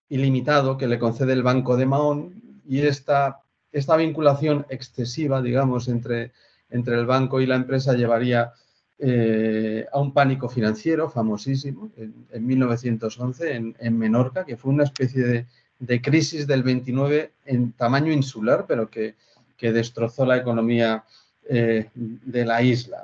ilimitado 0.10 0.76
que 0.76 0.88
le 0.88 1.00
concede 1.00 1.32
el 1.32 1.44
Banco 1.44 1.78
de 1.78 1.86
Mahón 1.86 2.62
y 2.68 2.82
esta, 2.82 3.40
esta 3.72 3.96
vinculación 3.96 4.66
excesiva, 4.70 5.42
digamos, 5.42 5.88
entre, 5.88 6.32
entre 6.70 6.96
el 6.96 7.06
banco 7.06 7.42
y 7.42 7.46
la 7.46 7.56
empresa 7.56 7.94
llevaría 7.94 8.54
eh, 9.02 9.86
a 9.94 10.00
un 10.00 10.12
pánico 10.14 10.50
financiero 10.50 11.10
famosísimo 11.10 11.90
en, 11.96 12.46
1911 12.46 13.76
en, 13.80 13.98
Menorca, 13.98 14.46
que 14.46 14.58
fue 14.58 14.74
una 14.74 14.84
especie 14.84 15.48
de, 15.80 16.02
crisis 16.02 16.46
del 16.46 16.64
29 16.64 17.32
en 17.46 17.72
tamaño 17.72 18.12
insular, 18.12 18.66
pero 18.68 18.90
que, 18.90 19.16
destrozó 19.58 20.26
la 20.26 20.38
economía 20.38 21.04
eh, 21.48 21.90
de 21.94 22.46
la 22.46 22.62
isla. 22.62 23.04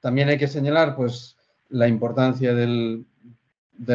También 0.00 0.28
hay 0.28 0.36
que 0.36 0.48
señalar 0.48 0.94
pues, 0.94 1.36
la 1.70 1.88
importancia 1.88 2.54
del, 2.54 3.06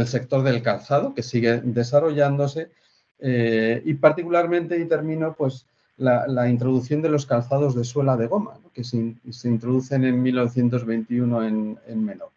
sector 0.05 0.41
del 0.41 0.63
calzado, 0.63 1.13
que 1.13 1.21
sigue 1.21 1.61
desarrollándose, 1.61 2.71
eh, 3.19 3.83
y 3.85 3.93
particularmente, 3.93 4.79
y 4.79 4.85
termino, 4.85 5.35
pues, 5.35 5.67
la, 5.99 6.49
introducción 6.49 7.01
de 7.01 7.09
los 7.09 7.25
calzados 7.25 7.75
de 7.75 7.83
suela 7.83 8.15
de 8.17 8.27
goma, 8.27 8.57
que 8.73 8.83
se, 8.83 8.97
introducen 9.43 10.05
en 10.05 10.21
1921 10.21 11.43
en, 11.43 11.79
en 11.87 12.05
Menorca. 12.05 12.35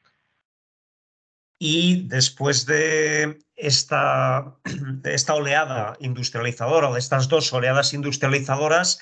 Y 1.59 2.09
después 2.09 2.67
de 2.67 3.39
esta, 3.55 4.57
esta 5.05 5.35
oleada 5.35 5.97
industrializadora, 6.01 6.91
o 6.91 6.95
de 6.95 6.99
estas 6.99 7.29
dos 7.29 7.53
oleadas 7.53 7.95
industrializadoras, 7.95 8.99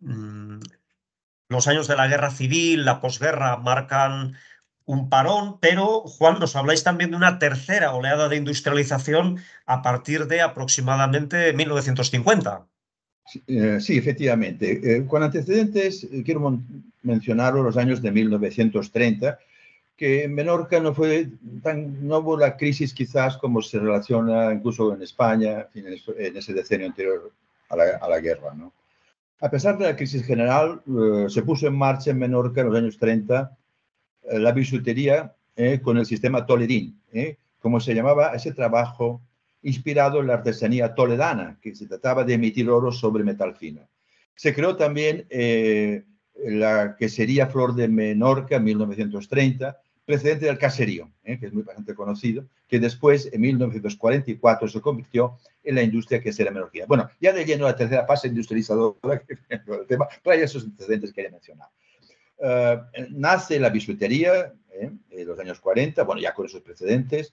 mm, 0.00 0.58
los 1.48 1.68
años 1.68 1.86
de 1.86 1.96
la 1.96 2.08
guerra 2.08 2.30
civil, 2.30 2.84
la 2.84 3.00
posguerra, 3.00 3.56
marcan 3.56 4.36
un 4.84 5.08
parón, 5.10 5.60
pero 5.60 6.00
Juan, 6.00 6.40
nos 6.40 6.56
habláis 6.56 6.82
también 6.82 7.10
de 7.10 7.16
una 7.16 7.38
tercera 7.38 7.92
oleada 7.92 8.28
de 8.28 8.36
industrialización 8.36 9.38
a 9.64 9.82
partir 9.82 10.26
de 10.26 10.40
aproximadamente 10.40 11.52
1950. 11.52 12.66
Eh, 13.46 13.78
sí, 13.80 13.96
efectivamente. 13.96 14.96
Eh, 14.96 15.06
con 15.06 15.22
antecedentes, 15.22 16.04
eh, 16.04 16.22
quiero 16.24 16.60
mencionar 17.02 17.54
los 17.54 17.76
años 17.76 18.02
de 18.02 18.10
1930, 18.10 19.38
que 19.96 20.24
en 20.24 20.34
Menorca 20.34 20.80
no, 20.80 20.94
fue 20.94 21.28
tan, 21.62 22.06
no 22.06 22.18
hubo 22.18 22.36
la 22.36 22.56
crisis 22.56 22.92
quizás 22.92 23.36
como 23.36 23.62
se 23.62 23.78
relaciona 23.78 24.52
incluso 24.52 24.92
en 24.94 25.02
España, 25.02 25.68
en, 25.74 26.36
ese 26.36 26.52
decenio 26.52 26.86
anterior 26.86 27.32
a 27.68 27.76
la, 27.76 28.20
guerra. 28.20 28.52
¿no? 28.54 28.72
A 29.40 29.50
pesar 29.50 29.78
de 29.78 29.86
la 29.86 29.96
crisis 29.96 30.24
general, 30.24 30.82
se 31.28 31.42
puso 31.42 31.66
en 31.66 31.76
marcha 31.76 32.10
en 32.10 32.18
Menorca 32.18 32.60
en 32.60 32.66
los 32.68 32.76
años 32.76 32.98
30 32.98 33.56
la 34.32 34.52
bisutería 34.52 35.34
con 35.82 35.98
el 35.98 36.06
sistema 36.06 36.44
Toledín, 36.44 37.00
como 37.60 37.80
se 37.80 37.94
llamaba 37.94 38.34
ese 38.34 38.52
trabajo 38.52 39.20
inspirado 39.62 40.20
en 40.20 40.26
la 40.26 40.34
artesanía 40.34 40.94
toledana, 40.94 41.58
que 41.60 41.74
se 41.74 41.86
trataba 41.86 42.24
de 42.24 42.34
emitir 42.34 42.68
oro 42.68 42.92
sobre 42.92 43.24
metal 43.24 43.54
fino. 43.54 43.88
Se 44.34 44.54
creó 44.54 44.76
también 44.76 45.26
eh, 45.30 46.04
la 46.34 46.96
que 46.96 47.08
sería 47.08 47.46
Flor 47.46 47.74
de 47.74 47.88
Menorca 47.88 48.56
en 48.56 48.64
1930, 48.64 49.78
precedente 50.04 50.46
del 50.46 50.58
caserío, 50.58 51.10
eh, 51.22 51.38
que 51.38 51.46
es 51.46 51.52
muy 51.52 51.62
bastante 51.62 51.94
conocido, 51.94 52.46
que 52.66 52.80
después, 52.80 53.30
en 53.32 53.40
1944, 53.40 54.68
se 54.68 54.80
convirtió 54.80 55.38
en 55.62 55.76
la 55.76 55.82
industria 55.82 56.20
que 56.20 56.32
será 56.32 56.50
menorquina. 56.50 56.86
Bueno, 56.86 57.08
ya 57.20 57.32
de 57.32 57.44
lleno 57.44 57.66
la 57.66 57.76
tercera 57.76 58.04
fase 58.04 58.28
industrializadora 58.28 59.22
tema, 59.86 60.08
pero 60.22 60.36
hay 60.36 60.42
esos 60.42 60.64
antecedentes 60.64 61.10
que 61.10 61.16
quería 61.16 61.30
mencionar. 61.30 61.68
Eh, 62.38 62.80
nace 63.10 63.60
la 63.60 63.70
bisutería 63.70 64.52
en 64.72 65.00
los 65.26 65.38
años 65.38 65.60
40, 65.60 66.02
bueno, 66.02 66.20
ya 66.20 66.34
con 66.34 66.46
esos 66.46 66.62
precedentes 66.62 67.32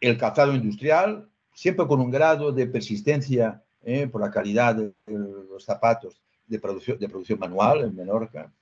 el 0.00 0.16
calzado 0.18 0.54
industrial, 0.54 1.28
siempre 1.52 1.86
con 1.86 2.00
un 2.00 2.10
grado 2.10 2.52
de 2.52 2.66
persistencia 2.66 3.62
eh, 3.82 4.06
por 4.06 4.20
la 4.20 4.30
calidad 4.30 4.74
de, 4.74 4.92
los 5.06 5.64
zapatos 5.64 6.20
de 6.46 6.58
producción, 6.58 6.98
de 6.98 7.08
producción 7.08 7.38
manual 7.38 7.84
en 7.84 7.96
Menorca, 7.96 8.52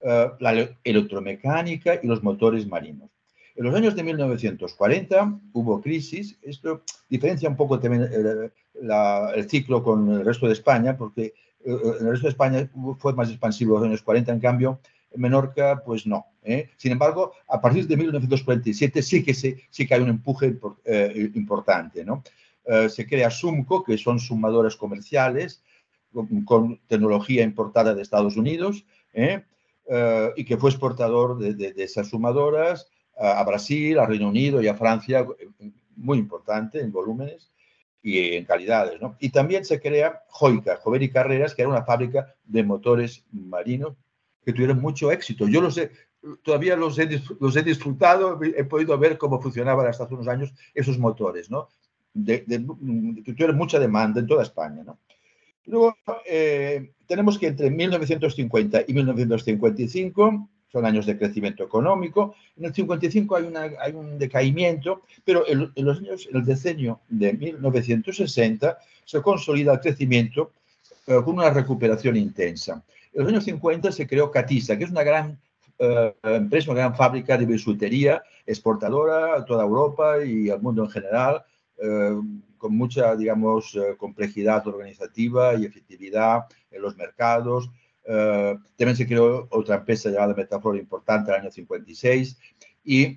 eh, 0.00 0.30
la 0.40 0.76
electromecánica 0.82 2.00
y 2.02 2.06
los 2.06 2.22
motores 2.22 2.66
marinos. 2.66 3.10
En 3.54 3.64
los 3.64 3.74
años 3.74 3.94
de 3.94 4.02
1940 4.02 5.40
hubo 5.52 5.80
crisis, 5.80 6.38
esto 6.42 6.82
diferencia 7.08 7.48
un 7.48 7.56
poco 7.56 7.78
también 7.78 8.02
el, 8.10 8.50
el 9.34 9.50
ciclo 9.50 9.82
con 9.82 10.10
el 10.10 10.24
resto 10.24 10.46
de 10.46 10.54
España, 10.54 10.96
porque 10.96 11.34
eh, 11.64 11.78
el 12.00 12.06
resto 12.08 12.26
de 12.26 12.30
España 12.30 12.70
fue 12.98 13.12
más 13.12 13.28
expansivo 13.28 13.76
en 13.76 13.82
los 13.82 13.88
años 13.88 14.02
40, 14.02 14.32
en 14.32 14.40
cambio 14.40 14.80
Menorca, 15.16 15.82
pues 15.84 16.06
no. 16.06 16.26
¿eh? 16.42 16.70
Sin 16.76 16.92
embargo, 16.92 17.32
a 17.48 17.60
partir 17.60 17.86
de 17.86 17.96
1947 17.96 19.02
sí 19.02 19.22
que, 19.24 19.34
sí 19.34 19.86
que 19.86 19.94
hay 19.94 20.00
un 20.00 20.08
empuje 20.08 20.58
eh, 20.84 21.30
importante. 21.34 22.04
¿no? 22.04 22.22
Eh, 22.64 22.88
se 22.88 23.06
crea 23.06 23.30
Sumco, 23.30 23.82
que 23.84 23.98
son 23.98 24.18
sumadoras 24.18 24.76
comerciales 24.76 25.62
con, 26.46 26.80
tecnología 26.86 27.42
importada 27.42 27.94
de 27.94 28.02
Estados 28.02 28.36
Unidos 28.36 28.84
y 30.36 30.44
que 30.44 30.56
fue 30.56 30.70
exportador 30.70 31.38
de, 31.38 31.74
esas 31.76 32.08
sumadoras 32.08 32.88
a, 33.18 33.42
Brasil, 33.44 33.98
a 33.98 34.06
Reino 34.06 34.28
Unido 34.28 34.62
y 34.62 34.68
a 34.68 34.74
Francia, 34.74 35.26
muy 35.96 36.18
importante 36.18 36.80
en 36.80 36.92
volúmenes 36.92 37.50
y 38.02 38.34
en 38.34 38.44
calidades. 38.44 39.00
¿no? 39.00 39.16
Y 39.20 39.30
también 39.30 39.64
se 39.64 39.80
crea 39.80 40.22
Joica, 40.28 40.76
Jover 40.76 41.02
y 41.02 41.10
Carreras, 41.10 41.54
que 41.54 41.62
era 41.62 41.70
una 41.70 41.84
fábrica 41.84 42.34
de 42.44 42.62
motores 42.62 43.24
marinos 43.32 43.94
que 44.44 44.52
tuvieron 44.52 44.80
mucho 44.80 45.10
éxito. 45.12 45.48
Yo 45.48 45.60
los 45.60 45.78
he, 45.78 45.90
todavía 46.42 46.76
los 46.76 46.98
he, 46.98 47.20
los 47.40 47.56
he 47.56 47.62
disfrutado, 47.62 48.40
he 48.42 48.64
podido 48.64 48.96
ver 48.98 49.18
cómo 49.18 49.40
funcionaban 49.40 49.86
hasta 49.86 50.04
hace 50.04 50.14
unos 50.14 50.28
años 50.28 50.52
esos 50.74 50.98
motores, 50.98 51.50
¿no? 51.50 51.68
De, 52.14 52.44
que 52.44 53.32
tuvieron 53.32 53.56
mucha 53.56 53.78
demanda 53.78 54.20
en 54.20 54.26
toda 54.26 54.42
España, 54.42 54.82
¿no? 54.84 54.98
Luego, 55.66 55.96
eh, 56.26 56.92
tenemos 57.06 57.38
que 57.38 57.46
entre 57.46 57.70
1950 57.70 58.82
y 58.86 58.92
1955 58.92 60.48
son 60.72 60.86
años 60.86 61.06
de 61.06 61.18
crecimiento 61.18 61.62
económico. 61.62 62.34
En 62.56 62.64
el 62.64 62.74
55 62.74 63.36
hay, 63.36 63.44
una, 63.44 63.70
hay 63.78 63.92
un 63.92 64.18
decaimiento, 64.18 65.02
pero 65.24 65.44
en, 65.46 65.70
los 65.76 65.98
años, 65.98 66.26
en 66.30 66.36
el 66.36 66.44
decenio 66.44 67.00
de 67.08 67.34
1960 67.34 68.78
se 69.04 69.22
consolida 69.22 69.74
el 69.74 69.80
crecimiento 69.80 70.52
eh, 71.06 71.20
con 71.24 71.34
una 71.34 71.50
recuperación 71.50 72.16
intensa. 72.16 72.82
En 73.12 73.22
los 73.22 73.28
años 73.28 73.44
50 73.44 73.92
se 73.92 74.06
creó 74.06 74.30
Catisa, 74.30 74.76
que 74.76 74.84
es 74.84 74.90
una 74.90 75.02
gran 75.02 75.38
eh, 75.78 76.14
empresa, 76.22 76.70
una 76.70 76.80
gran 76.80 76.96
fábrica 76.96 77.36
de 77.36 77.44
bisutería 77.44 78.22
exportadora 78.46 79.36
a 79.36 79.44
toda 79.44 79.64
Europa 79.64 80.24
y 80.24 80.48
al 80.48 80.62
mundo 80.62 80.84
en 80.84 80.90
general, 80.90 81.42
eh, 81.76 82.16
con 82.56 82.76
mucha, 82.76 83.14
digamos, 83.16 83.74
eh, 83.74 83.96
complejidad 83.98 84.66
organizativa 84.66 85.54
y 85.54 85.64
efectividad 85.64 86.44
en 86.70 86.82
los 86.82 86.96
mercados. 86.96 87.70
también 88.04 88.96
se 88.96 89.06
creó 89.06 89.46
otra 89.50 89.76
empresa 89.76 90.10
llamada 90.10 90.34
Metaflora 90.34 90.78
importante 90.78 91.30
en 91.30 91.36
el 91.36 91.42
año 91.42 91.50
56 91.52 92.36
y 92.84 93.16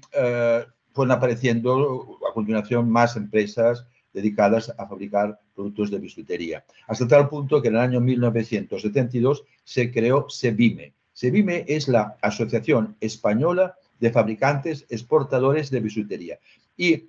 fueron 0.94 1.12
apareciendo 1.12 2.20
a 2.30 2.34
continuación 2.34 2.90
más 2.90 3.16
empresas 3.16 3.86
dedicadas 4.14 4.74
a 4.78 4.88
fabricar 4.88 5.40
productos 5.56 5.90
de 5.90 6.00
bisutería. 6.00 6.64
Hasta 6.88 7.08
tal 7.08 7.30
punto 7.30 7.62
que 7.62 7.70
en 7.70 7.76
el 7.76 7.82
año 7.82 8.02
1972 8.02 9.44
se 9.64 9.92
creó 9.92 10.30
SEBIME. 10.30 10.94
SEBIME 11.14 11.66
es 11.68 11.88
la 11.88 12.18
Asociación 12.22 12.98
Española 13.00 13.76
de 14.00 14.12
Fabricantes 14.12 14.86
Exportadores 14.90 15.72
de 15.72 15.80
Bisutería. 15.80 16.40
Y 16.76 17.06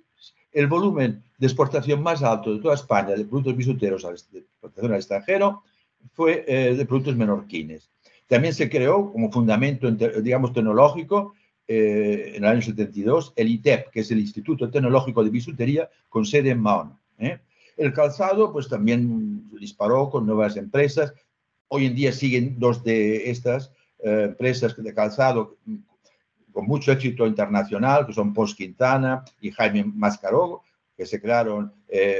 el 0.53 0.67
volumen 0.67 1.21
de 1.37 1.47
exportación 1.47 2.01
más 2.01 2.23
alto 2.23 2.53
de 2.53 2.61
toda 2.61 2.75
España 2.75 3.15
de 3.15 3.25
productos 3.25 3.55
bisuteros 3.55 4.03
de 4.31 4.39
exportación 4.39 4.91
al 4.91 4.97
extranjero 4.97 5.63
fue 6.13 6.45
eh, 6.47 6.73
de 6.75 6.85
productos 6.85 7.15
menorquines. 7.15 7.89
También 8.27 8.53
se 8.53 8.69
creó 8.69 9.11
como 9.11 9.31
fundamento, 9.31 9.89
digamos, 9.91 10.53
tecnológico 10.53 11.33
eh, 11.67 12.33
en 12.35 12.43
el 12.43 12.49
año 12.49 12.61
72 12.61 13.33
el 13.35 13.49
ITEP, 13.49 13.89
que 13.89 13.99
es 14.01 14.11
el 14.11 14.19
Instituto 14.19 14.69
Tecnológico 14.69 15.23
de 15.23 15.29
Bisutería, 15.29 15.89
con 16.09 16.25
sede 16.25 16.51
en 16.51 16.61
Mahón. 16.61 16.97
El 17.77 17.93
calzado, 17.93 18.51
pues 18.51 18.67
también 18.67 19.49
disparó 19.59 20.09
con 20.09 20.25
nuevas 20.25 20.57
empresas. 20.57 21.13
Hoy 21.69 21.85
en 21.85 21.95
día 21.95 22.11
siguen 22.11 22.59
dos 22.59 22.83
de 22.83 23.29
estas 23.29 23.71
eh, 23.99 24.23
empresas 24.29 24.75
de 24.75 24.93
calzado 24.93 25.57
con 26.51 26.65
mucho 26.65 26.91
éxito 26.91 27.27
internacional, 27.27 28.07
que 28.07 28.13
son 28.13 28.33
Post 28.33 28.57
Quintana 28.57 29.23
y 29.39 29.51
Jaime 29.51 29.83
Mascaró, 29.83 30.63
que 30.95 31.05
se 31.05 31.21
crearon 31.21 31.71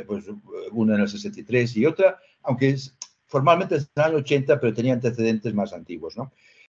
pues, 0.05 0.25
una 0.71 0.93
en 0.93 1.01
el 1.01 1.09
63 1.09 1.75
y 1.77 1.85
otra, 1.87 2.19
aunque 2.43 2.77
formalmente 3.25 3.75
es 3.75 3.89
el 3.95 4.03
año 4.03 4.17
80, 4.17 4.59
pero 4.59 4.73
tenía 4.73 4.93
antecedentes 4.93 5.53
más 5.53 5.73
antiguos. 5.73 6.17
¿no? 6.17 6.31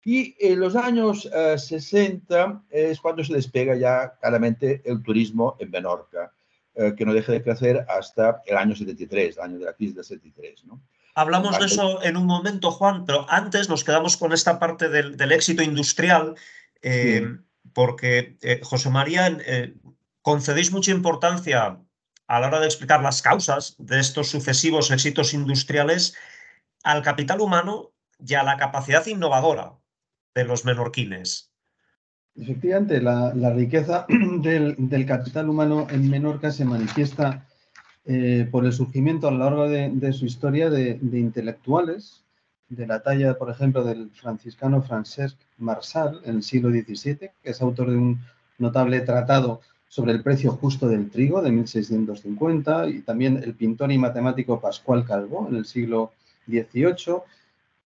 Y 0.04 0.34
en 0.38 0.60
los 0.60 0.76
años 0.76 1.28
60 1.56 2.64
eh, 2.70 2.90
es 2.90 3.00
cuando 3.00 3.24
se 3.24 3.34
despega 3.34 3.76
ya 3.76 4.14
claramente 4.20 4.82
el 4.84 5.02
turismo 5.02 5.56
en 5.58 5.70
Menorca, 5.70 6.32
eh, 6.80 6.94
que 6.96 7.04
no 7.04 7.12
deja 7.12 7.32
de 7.32 7.42
crecer 7.42 7.84
hasta 7.88 8.42
el 8.46 8.56
año 8.56 8.74
73, 8.74 9.36
el 9.36 9.42
año 9.42 9.58
de 9.58 9.66
la 9.66 9.74
crisis 9.74 9.94
del 9.94 10.04
73. 10.04 10.64
¿no? 10.64 10.80
Hablamos 11.14 11.58
de 11.58 11.66
eso 11.66 12.02
en 12.02 12.16
un 12.16 12.24
momento, 12.24 12.70
Juan, 12.70 13.04
pero 13.04 13.26
antes 13.28 13.68
nos 13.68 13.84
quedamos 13.84 14.16
con 14.16 14.32
esta 14.32 14.58
parte 14.58 14.88
del, 14.88 15.32
éxito 15.32 15.62
industrial, 15.62 16.36
eh, 16.80 17.36
porque 17.74 18.38
José 18.62 18.88
María, 18.88 19.36
concedéis 20.22 20.72
mucha 20.72 20.90
importancia 20.90 21.78
a 22.26 22.40
la 22.40 22.46
hora 22.46 22.60
de 22.60 22.66
explicar 22.66 23.02
las 23.02 23.22
causas 23.22 23.74
de 23.78 24.00
estos 24.00 24.30
sucesivos 24.30 24.90
éxitos 24.90 25.34
industriales 25.34 26.14
al 26.82 27.02
capital 27.02 27.40
humano 27.40 27.92
y 28.24 28.34
a 28.34 28.42
la 28.42 28.56
capacidad 28.56 29.06
innovadora 29.06 29.74
de 30.34 30.44
los 30.44 30.64
menorquines. 30.64 31.49
Efectivamente, 32.36 33.00
la, 33.00 33.52
riqueza 33.52 34.06
del, 34.42 35.06
capital 35.06 35.48
humano 35.48 35.86
en 35.90 36.08
Menorca 36.08 36.50
se 36.50 36.64
manifiesta 36.64 37.46
eh, 38.04 38.48
por 38.50 38.64
el 38.64 38.72
surgimiento 38.72 39.28
a 39.28 39.30
lo 39.30 39.38
largo 39.38 39.68
de, 39.68 40.12
su 40.12 40.26
historia 40.26 40.70
de, 40.70 40.98
intelectuales, 41.12 42.24
de 42.68 42.86
la 42.86 43.02
talla, 43.02 43.36
por 43.36 43.50
ejemplo, 43.50 43.82
del 43.84 44.10
franciscano 44.10 44.80
Francesc 44.82 45.36
Marsal 45.58 46.20
en 46.24 46.36
el 46.36 46.42
siglo 46.42 46.70
XVII, 46.70 47.30
que 47.42 47.50
es 47.50 47.60
autor 47.60 47.90
de 47.90 47.96
un 47.96 48.20
notable 48.58 49.00
tratado 49.00 49.60
sobre 49.88 50.12
el 50.12 50.22
precio 50.22 50.52
justo 50.52 50.88
del 50.88 51.10
trigo 51.10 51.42
de 51.42 51.50
1650, 51.50 52.88
y 52.88 53.00
también 53.00 53.38
el 53.42 53.54
pintor 53.54 53.90
y 53.90 53.98
matemático 53.98 54.60
Pascual 54.60 55.04
Calvo 55.04 55.48
en 55.50 55.56
el 55.56 55.64
siglo 55.64 56.12
XVIII, 56.46 57.22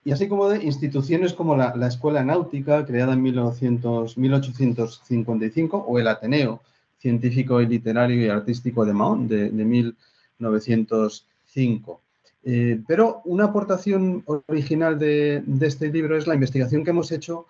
y 0.07 0.11
así 0.13 0.29
como 0.29 0.47
de 0.47 0.63
instituciones 0.63 1.33
como 1.33 1.57
la, 1.57 1.73
Escuela 1.85 2.23
Náutica, 2.23 2.85
creada 2.85 3.11
en 3.11 3.21
1855, 3.21 5.85
o 5.85 5.99
el 5.99 6.07
Ateneo 6.07 6.61
Científico 6.97 7.59
y 7.59 7.67
Literario 7.67 8.25
y 8.25 8.29
Artístico 8.29 8.85
de 8.85 8.93
Mahón, 8.93 9.27
de, 9.27 9.51
1905. 9.51 12.01
Eh, 12.45 12.79
pero 12.87 13.21
una 13.25 13.43
aportación 13.43 14.23
original 14.47 14.97
de, 14.97 15.43
este 15.59 15.91
libro 15.91 16.17
es 16.17 16.25
la 16.25 16.35
investigación 16.35 16.85
que 16.85 16.91
hemos 16.91 17.11
hecho 17.11 17.47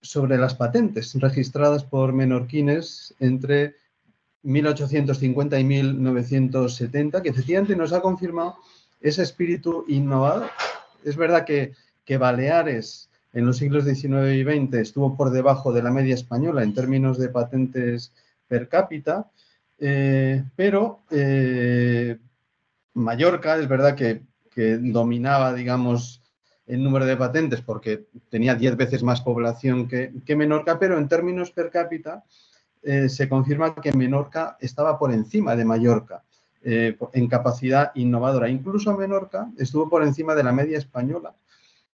sobre 0.00 0.38
las 0.38 0.54
patentes 0.54 1.14
registradas 1.20 1.84
por 1.84 2.14
menorquines 2.14 3.14
entre 3.20 3.74
1850 4.44 5.60
y 5.60 5.64
1970, 5.64 7.22
que 7.22 7.28
efectivamente 7.28 7.76
nos 7.76 7.92
ha 7.92 8.00
confirmado 8.00 8.56
ese 9.02 9.22
espíritu 9.22 9.84
innovador 9.88 10.48
es 11.04 11.16
verdad 11.16 11.44
que, 11.44 11.72
Baleares 12.18 13.08
en 13.32 13.46
los 13.46 13.56
siglos 13.56 13.84
XIX 13.84 14.34
y 14.34 14.44
XX 14.44 14.74
estuvo 14.74 15.16
por 15.16 15.30
debajo 15.30 15.72
de 15.72 15.82
la 15.82 15.90
media 15.90 16.14
española 16.14 16.62
en 16.62 16.74
términos 16.74 17.16
de 17.16 17.30
patentes 17.30 18.12
per 18.46 18.68
cápita, 18.68 19.30
eh, 19.78 20.44
pero 20.54 21.00
eh, 21.10 22.18
Mallorca 22.92 23.56
es 23.56 23.66
verdad 23.66 23.96
que, 23.96 24.20
dominaba, 24.80 25.54
digamos, 25.54 26.22
el 26.66 26.84
número 26.84 27.06
de 27.06 27.16
patentes 27.16 27.62
porque 27.62 28.04
tenía 28.28 28.54
10 28.54 28.76
veces 28.76 29.02
más 29.02 29.22
población 29.22 29.88
que, 29.88 30.36
Menorca, 30.36 30.78
pero 30.78 30.98
en 30.98 31.08
términos 31.08 31.50
per 31.50 31.70
cápita 31.70 32.24
eh, 32.82 33.08
se 33.08 33.28
confirma 33.30 33.74
que 33.74 33.94
Menorca 33.94 34.58
estaba 34.60 34.98
por 34.98 35.12
encima 35.12 35.56
de 35.56 35.64
Mallorca. 35.64 36.22
Eh, 36.64 36.96
en 37.12 37.26
capacidad 37.26 37.90
innovadora. 37.96 38.48
Incluso 38.48 38.96
Menorca 38.96 39.50
estuvo 39.58 39.88
por 39.88 40.04
encima 40.04 40.36
de 40.36 40.44
la 40.44 40.52
media 40.52 40.78
española 40.78 41.34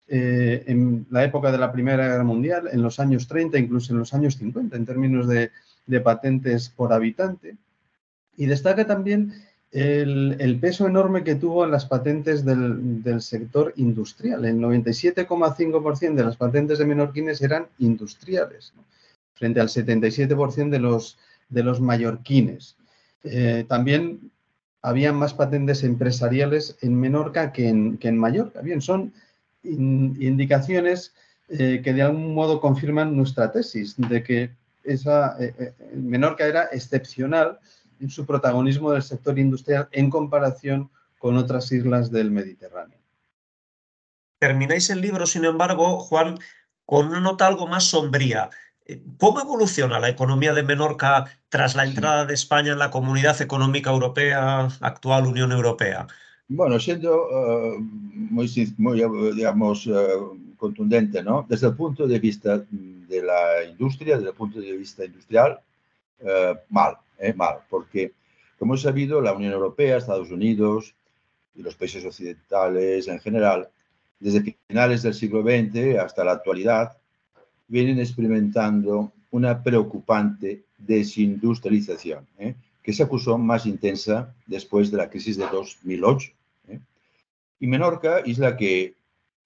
eh, 0.08 0.63
en 0.65 1.06
la 1.12 1.23
época 1.23 1.51
de 1.51 1.60
la 1.60 1.71
Primera 1.71 2.08
Guerra 2.08 2.23
Mundial, 2.23 2.69
en 2.71 2.82
los 2.82 2.99
años 2.99 3.28
30, 3.28 3.60
incluso 3.60 3.93
en 3.93 3.99
los 3.99 4.12
años 4.15 4.38
50, 4.38 4.75
en 4.75 4.86
términos 4.88 5.28
de, 5.28 5.51
patentes 6.04 6.69
por 6.69 6.93
habitante. 6.93 7.58
Y 8.38 8.47
destaca 8.47 8.88
también 8.88 9.34
el, 9.71 10.58
peso 10.60 10.88
enorme 10.88 11.23
que 11.23 11.36
tuvo 11.36 11.63
en 11.63 11.69
las 11.69 11.86
patentes 11.86 12.43
del, 12.43 13.21
sector 13.21 13.71
industrial. 13.75 14.45
El 14.45 14.58
97,5% 14.58 16.15
de 16.15 16.23
las 16.23 16.38
patentes 16.38 16.80
de 16.80 16.86
menorquines 16.86 17.39
eran 17.43 17.67
industriales, 17.78 18.73
frente 19.36 19.60
al 19.60 19.67
77% 19.67 20.69
de 20.71 20.80
los, 20.80 21.19
de 21.49 21.62
los 21.62 21.80
mallorquines. 21.80 22.78
Eh, 23.23 23.65
también 23.67 24.32
había 24.86 25.12
más 25.12 25.34
patentes 25.34 25.84
empresariales 25.84 26.78
en 26.82 27.00
Menorca 27.00 27.52
que 27.52 27.67
en, 27.67 28.17
Mallorca. 28.17 28.62
Bien, 28.62 28.82
son 28.82 29.12
indicaciones 29.63 31.15
eh, 31.50 31.82
que 31.84 31.91
de 31.91 32.04
algún 32.04 32.36
modo 32.36 32.62
confirman 32.62 33.17
nuestra 33.17 33.52
tesis 33.52 33.95
de 33.98 34.24
que 34.24 34.52
esa, 34.84 35.38
eh, 35.39 35.56
eh, 35.58 35.74
Menorca 35.95 36.45
era 36.45 36.65
excepcional 36.71 37.58
en 38.00 38.12
su 38.12 38.28
protagonismo 38.28 38.91
del 38.91 39.02
sector 39.02 39.39
industrial 39.39 39.89
en 39.91 40.12
comparación 40.12 40.91
con 41.17 41.36
otras 41.36 41.71
islas 41.71 42.12
del 42.12 42.30
Mediterráneo. 42.30 43.00
Termináis 44.38 44.91
el 44.91 45.02
libro, 45.02 45.26
sin 45.26 45.45
embargo, 45.45 45.98
Juan, 45.98 46.38
con 46.86 47.08
una 47.08 47.21
nota 47.21 47.48
algo 47.48 47.65
más 47.65 47.86
sombría. 47.86 48.52
¿Cómo 49.17 49.41
evoluciona 49.41 50.00
la 50.00 50.10
economía 50.10 50.54
de 50.54 50.62
Menorca 50.62 51.26
tras 51.50 51.76
la 51.76 51.86
entrada 51.86 52.26
de 52.26 52.34
España 52.36 52.74
en 52.74 52.80
la 52.80 52.91
Comunidad 52.91 53.41
Económica 53.41 53.89
Europea, 53.89 54.67
actual 54.82 55.26
Unión 55.26 55.52
Europea? 55.52 56.08
Bueno, 56.48 56.80
siendo 56.80 57.28
eh, 57.32 57.78
muy, 57.80 58.48
digamos, 59.36 59.88
eh, 59.88 59.91
contundente, 60.58 61.24
¿no? 61.24 61.45
Desde 61.50 61.67
el 61.67 61.76
punto 61.76 62.06
de 62.06 62.19
vista 62.19 62.63
de 62.69 63.24
la 63.24 63.63
industria, 63.63 64.17
desde 64.17 64.30
el 64.30 64.36
punto 64.36 64.60
de 64.60 64.78
vista 64.78 65.04
industrial, 65.04 65.60
eh, 66.19 66.54
mal, 66.69 66.98
mal, 67.36 67.58
porque 67.69 68.13
como 68.60 68.76
he 68.76 68.78
sabido, 68.78 69.19
la 69.21 69.34
Unión 69.34 69.54
Europea, 69.54 69.98
Estados 69.98 70.32
Unidos 70.32 70.95
y 71.56 71.62
los 71.62 71.76
países 71.76 72.06
occidentales 72.06 73.08
en 73.08 73.19
general, 73.19 73.69
desde 74.19 74.56
finales 74.67 75.02
del 75.02 75.13
siglo 75.13 75.41
XX 75.41 75.98
hasta 76.00 76.24
la 76.24 76.34
actualidad, 76.34 76.98
vienen 77.67 77.99
experimentando 77.99 79.12
una 79.32 79.62
preocupante 79.62 80.63
desindustrialización, 80.78 82.28
¿eh? 82.38 82.56
que 82.82 82.93
se 82.93 83.04
acusó 83.04 83.38
más 83.38 83.65
intensa 83.65 84.34
después 84.45 84.91
de 84.91 84.97
la 84.97 85.10
crisis 85.10 85.38
de 85.38 85.47
2008. 85.51 86.32
¿eh? 86.69 86.80
Y 87.60 87.67
Menorca, 87.67 88.21
isla 88.25 88.56
que 88.56 88.93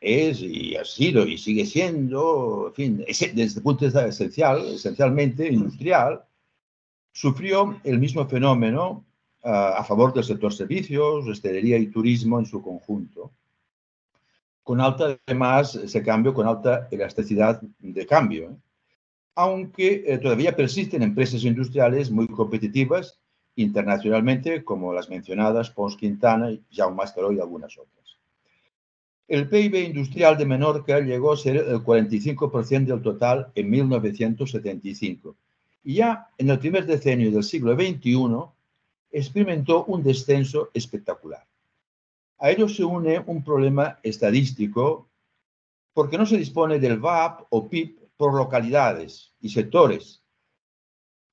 es 0.02 0.42
y 0.42 0.76
ha 0.76 0.86
sido 0.86 1.26
y 1.26 1.38
sigue 1.38 1.66
siendo, 1.66 2.68
en 2.68 2.74
fin, 2.74 3.06
desde 3.34 3.60
el 3.60 3.64
punto 3.64 3.82
de 3.82 3.88
vista 3.88 4.08
esencial, 4.08 4.66
esencialmente 4.68 5.48
industrial, 5.48 6.24
sufrió 7.12 7.80
el 7.84 8.00
mismo 8.00 8.26
fenómeno 8.28 9.06
ah, 9.44 9.76
a 9.78 9.84
favor 9.84 10.14
del 10.14 10.24
sector 10.24 10.54
servicios, 10.54 11.28
hostelería 11.28 11.78
y 11.78 11.88
turismo 11.88 12.40
en 12.40 12.46
su 12.46 12.62
conjunto 12.62 13.32
con 14.70 14.82
alta, 14.82 15.18
además, 15.26 15.74
ese 15.74 16.04
cambio 16.04 16.32
con 16.32 16.46
alta 16.46 16.88
elasticidad 16.92 17.60
de 17.80 18.06
cambio. 18.06 18.52
¿eh? 18.52 18.56
Aunque 19.34 20.04
eh, 20.06 20.20
todavía 20.20 20.56
persisten 20.56 21.02
empresas 21.02 21.44
industriales 21.44 22.12
muy 22.12 22.28
competitivas 22.28 23.20
internacionalmente, 23.56 24.64
como 24.64 24.94
las 24.94 25.10
mencionadas 25.10 25.72
Pons 25.72 25.96
Quintana, 25.96 26.56
Jaume 26.72 26.98
Mascaró 26.98 27.32
y 27.32 27.40
algunas 27.40 27.76
otras. 27.80 28.20
El 29.28 29.50
PIB 29.50 29.74
industrial 29.88 30.38
de 30.38 30.46
Menorca 30.46 31.00
llegó 31.00 31.32
a 31.32 31.38
ser 31.38 31.56
el 31.56 31.80
45% 31.84 32.86
del 32.86 33.02
total 33.02 33.48
en 33.56 33.72
1975. 33.72 35.36
Y 35.84 35.96
ya 35.96 36.30
en 36.38 36.52
el 36.52 36.60
primer 36.60 36.86
decenio 36.86 37.32
del 37.32 37.44
siglo 37.44 37.74
XXI, 37.74 38.20
experimentó 39.10 39.86
un 39.86 40.04
descenso 40.04 40.70
espectacular. 40.76 41.49
A 42.40 42.50
ello 42.52 42.70
se 42.70 42.84
une 42.84 43.20
un 43.20 43.44
problema 43.44 44.00
estadístico 44.02 45.10
porque 45.94 46.18
no 46.18 46.26
se 46.26 46.38
dispone 46.38 46.80
del 46.80 46.98
VAP 46.98 47.48
o 47.50 47.68
PIB 47.68 48.00
por 48.16 48.34
localidades 48.34 49.34
y 49.42 49.50
sectores, 49.50 50.24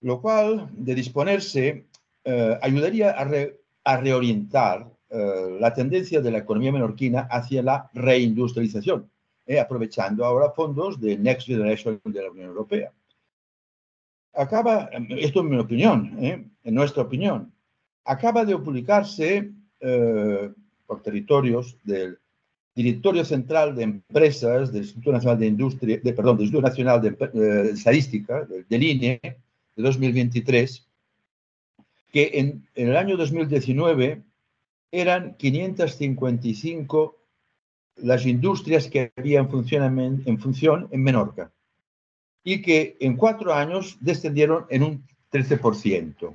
lo 0.00 0.20
cual, 0.20 0.68
de 0.72 0.94
disponerse, 0.94 1.86
eh, 2.24 2.58
ayudaría 2.60 3.10
a, 3.10 3.96
reorientar 3.96 4.90
eh, 5.08 5.58
la 5.60 5.72
tendencia 5.72 6.20
de 6.20 6.30
la 6.32 6.38
economía 6.38 6.72
menorquina 6.72 7.28
hacia 7.30 7.62
la 7.62 7.88
reindustrialización, 7.94 9.08
eh, 9.46 9.60
aprovechando 9.60 10.24
ahora 10.24 10.50
fondos 10.50 11.00
de 11.00 11.16
Next 11.16 11.46
Generation 11.46 12.00
de 12.04 12.22
la 12.22 12.30
Unión 12.30 12.48
Europea. 12.48 12.92
Acaba, 14.34 14.90
esto 15.10 15.40
es 15.40 15.46
mi 15.46 15.56
opinión, 15.56 16.18
en 16.20 16.74
nuestra 16.74 17.04
opinión, 17.04 17.52
acaba 18.04 18.44
de 18.44 18.58
publicarse 18.58 19.52
por 20.86 21.02
territorios 21.02 21.76
del 21.84 22.18
Directorio 22.74 23.24
Central 23.24 23.74
de 23.74 23.84
Empresas 23.84 24.70
del 24.70 24.82
Instituto 24.82 25.12
Nacional 25.12 25.38
de 25.38 25.46
Industria, 25.46 25.98
de, 26.02 26.12
perdón, 26.12 26.36
del 26.36 26.44
Instituto 26.44 26.68
Nacional 26.68 27.00
de, 27.00 27.08
eh, 27.08 27.70
Estadística, 27.72 28.44
del 28.44 28.82
INE, 28.82 29.20
de 29.22 29.82
2023, 29.82 30.86
que 32.12 32.30
en, 32.34 32.68
el 32.74 32.96
año 32.96 33.16
2019 33.16 34.22
eran 34.92 35.34
555 35.36 37.16
las 37.96 38.26
industrias 38.26 38.88
que 38.88 39.10
había 39.16 39.40
en, 39.40 40.22
en 40.26 40.38
función 40.38 40.88
en 40.90 41.02
Menorca 41.02 41.50
y 42.44 42.62
que 42.62 42.96
en 43.00 43.16
cuatro 43.16 43.54
años 43.54 43.96
descendieron 44.00 44.66
en 44.68 44.82
un 44.82 45.06
13%. 45.32 46.34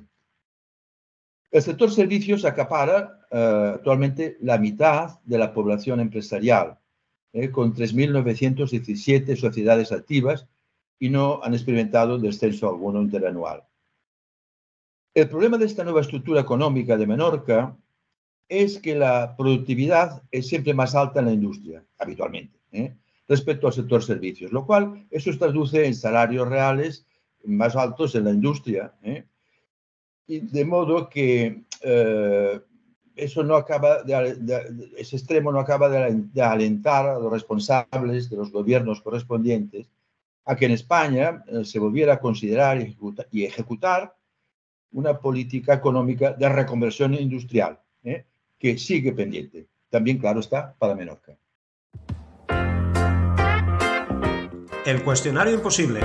El 1.51 1.61
sector 1.61 1.91
servicios 1.91 2.45
acapara 2.45 3.20
eh, 3.33 3.71
actualmente 3.75 4.37
la 4.41 4.57
mitad 4.57 5.21
de 5.23 5.37
la 5.37 5.53
población 5.53 6.01
empresarial, 6.01 6.77
eh, 7.31 7.49
con 7.49 7.73
3.917 7.73 9.37
sociedades 9.37 9.93
activas 9.93 10.47
y 10.99 11.09
no 11.09 11.41
han 11.41 11.53
experimentado 11.53 12.17
descenso 12.17 12.67
alguno 12.67 13.01
interanual. 13.01 13.63
El 15.13 15.29
problema 15.29 15.57
de 15.57 15.65
esta 15.65 15.85
nueva 15.85 16.01
estructura 16.01 16.41
económica 16.41 16.97
de 16.97 17.07
Menorca 17.07 17.77
es 18.49 18.79
que 18.79 18.95
la 18.95 19.33
productividad 19.37 20.23
es 20.29 20.47
siempre 20.47 20.73
más 20.73 20.93
alta 20.93 21.21
en 21.21 21.27
la 21.27 21.33
industria, 21.33 21.85
habitualmente, 21.99 22.59
eh, 22.73 22.93
respecto 23.29 23.67
al 23.67 23.73
sector 23.73 24.03
servicios, 24.03 24.51
lo 24.51 24.65
cual 24.65 25.07
eso 25.09 25.31
se 25.31 25.39
traduce 25.39 25.85
en 25.85 25.95
salarios 25.95 26.49
reales 26.49 27.05
más 27.45 27.77
altos 27.77 28.13
en 28.15 28.25
la 28.25 28.31
industria, 28.31 28.93
de 30.27 30.65
modo 30.65 31.09
que 31.09 31.63
eso 33.15 33.43
no 33.43 33.55
acaba 33.55 34.03
de, 34.03 34.91
ese 34.97 35.15
extremo 35.15 35.51
no 35.51 35.59
acaba 35.59 35.89
de, 35.89 36.41
alentar 36.41 37.07
a 37.07 37.19
los 37.19 37.31
responsables 37.31 38.29
de 38.29 38.37
los 38.37 38.51
gobiernos 38.51 39.01
correspondientes 39.01 39.89
a 40.45 40.55
que 40.55 40.65
en 40.65 40.71
España 40.71 41.43
eh, 41.47 41.63
se 41.65 41.79
volviera 41.79 42.13
a 42.13 42.19
considerar 42.19 42.79
y 43.31 43.45
ejecutar, 43.45 44.15
una 44.93 45.19
política 45.19 45.73
económica 45.73 46.33
de 46.33 46.49
reconversión 46.49 47.13
industrial, 47.13 47.79
¿eh? 48.03 48.25
que 48.57 48.77
sigue 48.77 49.13
pendiente. 49.13 49.67
También, 49.89 50.17
claro 50.17 50.39
está, 50.39 50.73
para 50.77 50.95
Menorca. 50.95 51.37
El 54.85 55.03
cuestionario 55.03 55.53
imposible. 55.53 56.01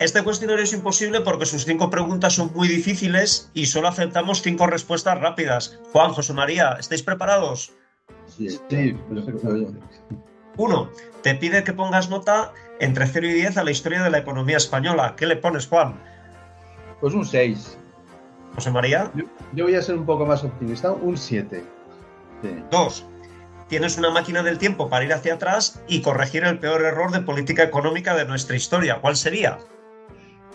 Este 0.00 0.24
cuestionario 0.24 0.64
es 0.64 0.72
imposible 0.72 1.20
porque 1.20 1.44
sus 1.44 1.66
cinco 1.66 1.90
preguntas 1.90 2.32
son 2.32 2.50
muy 2.54 2.68
difíciles 2.68 3.50
y 3.52 3.66
solo 3.66 3.86
aceptamos 3.88 4.40
cinco 4.40 4.66
respuestas 4.66 5.20
rápidas. 5.20 5.78
Juan, 5.92 6.12
José 6.12 6.32
María, 6.32 6.78
¿estáis 6.80 7.02
preparados? 7.02 7.74
Sí, 8.26 8.48
sí 8.48 8.96
Uno, 10.56 10.90
te 11.22 11.34
pide 11.34 11.62
que 11.64 11.74
pongas 11.74 12.08
nota 12.08 12.54
entre 12.80 13.06
0 13.06 13.26
y 13.26 13.32
10 13.34 13.58
a 13.58 13.64
la 13.64 13.72
historia 13.72 14.02
de 14.02 14.08
la 14.08 14.16
economía 14.16 14.56
española. 14.56 15.16
¿Qué 15.18 15.26
le 15.26 15.36
pones, 15.36 15.66
Juan? 15.66 16.00
Pues 17.02 17.12
un 17.12 17.26
6. 17.26 17.76
José 18.54 18.70
María. 18.70 19.12
Yo, 19.52 19.64
voy 19.64 19.74
a 19.74 19.82
ser 19.82 19.96
un 19.96 20.06
poco 20.06 20.24
más 20.24 20.42
optimista, 20.42 20.92
un 20.92 21.18
7. 21.18 21.62
Dos, 22.70 23.04
tienes 23.68 23.98
una 23.98 24.08
máquina 24.08 24.42
del 24.42 24.56
tiempo 24.56 24.88
para 24.88 25.04
ir 25.04 25.12
hacia 25.12 25.34
atrás 25.34 25.82
y 25.88 26.00
corregir 26.00 26.44
el 26.44 26.58
peor 26.58 26.80
error 26.86 27.10
de 27.10 27.20
política 27.20 27.64
económica 27.64 28.14
de 28.14 28.24
nuestra 28.24 28.56
historia. 28.56 28.98
¿Cuál 29.02 29.16
sería? 29.16 29.58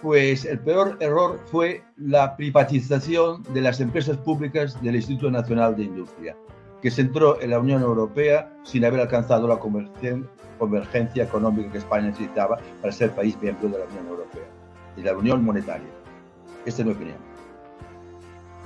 Pues 0.05 0.45
el 0.45 0.59
peor 0.59 0.97
error 0.99 1.39
fue 1.45 1.81
la 1.97 2.37
privatización 2.37 3.41
de 3.55 3.61
las 3.61 3.81
empresas 3.81 4.17
públicas 4.17 4.79
del 4.83 4.97
Instituto 4.97 5.31
Nacional 5.31 5.75
de 5.75 5.85
Industria, 5.85 6.37
que 6.79 6.91
se 6.91 7.01
entró 7.01 7.41
en 7.41 7.49
la 7.49 7.59
Unión 7.59 7.81
Europea 7.81 8.53
sin 8.61 8.85
haber 8.85 8.99
alcanzado 8.99 9.47
la 9.47 9.57
convergencia 9.57 11.23
económica 11.23 11.71
que 11.71 11.79
España 11.79 12.09
necesitaba 12.09 12.59
para 12.83 12.93
ser 12.93 13.15
país 13.15 13.35
miembro 13.41 13.67
de 13.67 13.79
la 13.79 13.85
Unión 13.85 14.07
Europea 14.09 14.43
y 14.95 15.01
la 15.01 15.17
Unión 15.17 15.43
Monetaria. 15.43 15.89
Esta 16.67 16.83
es 16.83 16.85
mi 16.85 16.93
opinión. 16.93 17.17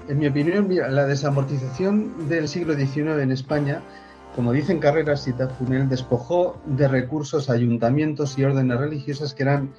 En 0.10 0.20
mi 0.20 0.28
opinión, 0.28 0.68
la 0.94 1.06
desamortización 1.06 2.28
del 2.28 2.50
siglo 2.50 2.74
XIX 2.74 3.22
en 3.22 3.32
España, 3.32 3.82
como 4.36 4.52
dicen 4.52 4.80
Carreras 4.80 5.26
y 5.30 5.32
Tafunel, 5.32 5.88
despojó 5.88 6.58
de 6.66 6.90
recursos 6.90 7.50
ayuntamientos 7.50 8.38
y 8.38 8.44
órdenes 8.44 8.78
religiosas 8.78 9.34
que 9.34 9.44
eran 9.44 9.70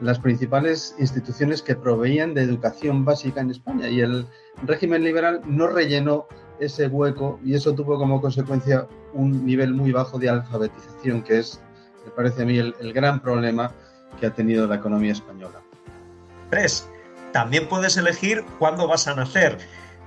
las 0.00 0.18
principales 0.18 0.94
instituciones 0.98 1.62
que 1.62 1.74
proveían 1.74 2.34
de 2.34 2.42
educación 2.42 3.04
básica 3.04 3.40
en 3.40 3.50
España 3.50 3.88
y 3.88 4.00
el 4.00 4.26
régimen 4.64 5.02
liberal 5.04 5.40
no 5.46 5.68
rellenó 5.68 6.26
ese 6.58 6.86
hueco 6.86 7.38
y 7.44 7.54
eso 7.54 7.74
tuvo 7.74 7.98
como 7.98 8.20
consecuencia 8.20 8.86
un 9.12 9.44
nivel 9.44 9.74
muy 9.74 9.92
bajo 9.92 10.18
de 10.18 10.28
alfabetización, 10.28 11.22
que 11.22 11.38
es, 11.38 11.60
me 12.04 12.10
parece 12.10 12.42
a 12.42 12.46
mí, 12.46 12.58
el, 12.58 12.92
gran 12.92 13.20
problema 13.20 13.72
que 14.20 14.26
ha 14.26 14.30
tenido 14.30 14.66
la 14.66 14.76
economía 14.76 15.12
española. 15.12 15.60
Tres, 16.50 16.88
también 17.32 17.68
puedes 17.68 17.96
elegir 17.96 18.44
cuándo 18.58 18.86
vas 18.86 19.08
a 19.08 19.14
nacer. 19.14 19.58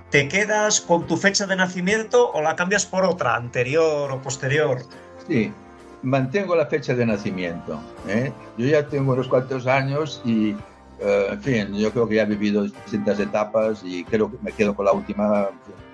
¿Te 0.09 0.27
quedas 0.27 0.81
con 0.81 1.05
tu 1.05 1.17
fecha 1.17 1.45
de 1.45 1.55
nacimiento 1.55 2.31
o 2.31 2.41
la 2.41 2.55
cambias 2.55 2.85
por 2.85 3.05
otra, 3.05 3.35
anterior 3.35 4.11
o 4.11 4.21
posterior? 4.21 4.81
Sí, 5.27 5.53
mantengo 6.03 6.55
la 6.55 6.65
fecha 6.65 6.95
de 6.95 7.05
nacimiento. 7.05 7.79
¿eh? 8.07 8.31
Yo 8.57 8.67
ya 8.67 8.87
tengo 8.87 9.13
unos 9.13 9.27
cuantos 9.27 9.67
años 9.67 10.21
y, 10.25 10.55
eh, 10.99 11.27
en 11.31 11.41
fin, 11.41 11.73
yo 11.75 11.91
creo 11.91 12.07
que 12.07 12.15
ya 12.15 12.23
he 12.23 12.25
vivido 12.25 12.63
distintas 12.63 13.19
etapas 13.19 13.81
y 13.83 14.03
creo 14.03 14.31
que 14.31 14.37
me 14.41 14.51
quedo 14.51 14.75
con 14.75 14.85
la 14.85 14.91
última, 14.91 15.49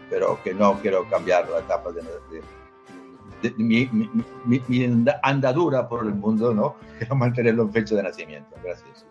pero 0.09 0.39
que 0.43 0.53
no 0.53 0.77
quiero 0.79 1.07
cambiar 1.09 1.49
la 1.49 1.59
etapa 1.59 1.91
de, 1.91 2.01
mi, 3.57 3.89
andadura 5.21 5.87
por 5.87 6.05
el 6.05 6.15
mundo, 6.15 6.53
¿no? 6.53 6.75
Quiero 6.97 7.15
mantenerlo 7.15 7.63
en 7.63 7.73
fecha 7.73 7.95
de 7.95 8.03
nacimiento. 8.03 8.55
Gracias. 8.63 9.05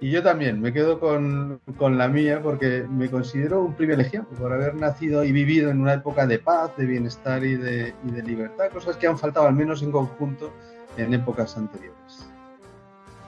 Y 0.00 0.10
yo 0.10 0.22
también 0.22 0.60
me 0.60 0.72
quedo 0.72 1.00
con, 1.00 1.60
con, 1.76 1.98
la 1.98 2.06
mía 2.06 2.40
porque 2.40 2.86
me 2.88 3.10
considero 3.10 3.62
un 3.62 3.74
privilegiado 3.74 4.28
por 4.28 4.52
haber 4.52 4.76
nacido 4.76 5.24
y 5.24 5.32
vivido 5.32 5.70
en 5.70 5.80
una 5.80 5.94
época 5.94 6.24
de 6.26 6.38
paz, 6.38 6.70
de 6.76 6.86
bienestar 6.86 7.44
y 7.44 7.56
de, 7.56 7.94
y 8.04 8.10
de 8.12 8.22
libertad, 8.22 8.70
cosas 8.72 8.96
que 8.96 9.08
han 9.08 9.18
faltado 9.18 9.48
al 9.48 9.54
menos 9.54 9.82
en 9.82 9.90
conjunto 9.90 10.52
en 10.96 11.14
épocas 11.14 11.56
anteriores. 11.56 12.30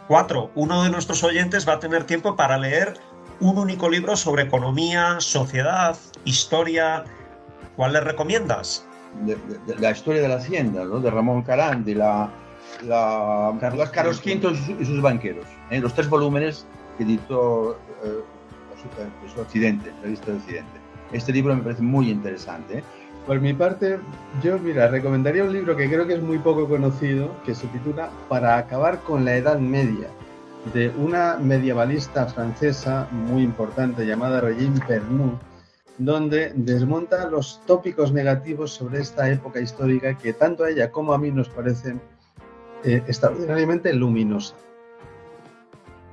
Cuatro, 0.06 0.50
uno 0.54 0.84
de 0.84 0.90
nuestros 0.90 1.24
oyentes 1.24 1.68
va 1.68 1.74
a 1.74 1.78
tener 1.80 2.04
tiempo 2.04 2.36
para 2.36 2.56
leer 2.56 2.94
un 3.40 3.58
único 3.58 3.88
libro 3.88 4.16
sobre 4.16 4.44
economía, 4.44 5.16
sociedad, 5.18 5.96
historia. 6.24 7.04
¿Cuál 7.76 7.94
le 7.94 8.00
recomiendas? 8.00 8.86
la 9.78 9.90
historia 9.90 10.22
de 10.22 10.28
la 10.28 10.36
hacienda, 10.36 10.84
¿no? 10.84 11.00
de 11.00 11.10
Ramón 11.10 11.42
Carandi, 11.42 11.94
la, 11.94 12.30
la, 12.82 13.52
Carlos, 13.60 13.90
Carlos 13.90 14.22
V 14.24 14.56
y 14.78 14.84
sus 14.84 15.02
banqueros, 15.02 15.46
¿eh? 15.70 15.80
los 15.80 15.94
tres 15.94 16.08
volúmenes 16.08 16.66
que 16.96 17.04
editó 17.04 17.78
eh, 18.04 18.20
Occidente, 19.38 19.90
la 19.96 20.02
revista 20.02 20.30
de 20.30 20.38
Occidente. 20.38 20.80
Este 21.12 21.32
libro 21.32 21.54
me 21.54 21.62
parece 21.62 21.82
muy 21.82 22.10
interesante. 22.10 22.78
¿eh? 22.78 22.84
Por 23.26 23.40
mi 23.40 23.52
parte, 23.52 23.98
yo, 24.42 24.58
mira, 24.58 24.88
recomendaría 24.88 25.44
un 25.44 25.52
libro 25.52 25.76
que 25.76 25.88
creo 25.88 26.06
que 26.06 26.14
es 26.14 26.22
muy 26.22 26.38
poco 26.38 26.68
conocido, 26.68 27.30
que 27.44 27.54
se 27.54 27.66
titula 27.68 28.10
Para 28.28 28.56
acabar 28.56 29.00
con 29.00 29.24
la 29.24 29.36
Edad 29.36 29.58
Media, 29.58 30.08
de 30.74 30.90
una 30.90 31.36
medievalista 31.36 32.26
francesa 32.26 33.08
muy 33.12 33.42
importante 33.42 34.06
llamada 34.06 34.40
Regine 34.40 34.80
Pernoud, 34.86 35.34
donde 35.98 36.52
desmonta 36.54 37.28
los 37.28 37.60
tópicos 37.66 38.12
negativos 38.12 38.72
sobre 38.72 39.00
esta 39.00 39.28
época 39.30 39.60
histórica 39.60 40.16
que 40.16 40.32
tanto 40.32 40.64
a 40.64 40.70
ella 40.70 40.90
como 40.90 41.12
a 41.12 41.18
mí 41.18 41.30
nos 41.30 41.48
parecen 41.50 42.00
eh, 42.84 43.02
extraordinariamente 43.06 43.92
luminosa. 43.92 44.54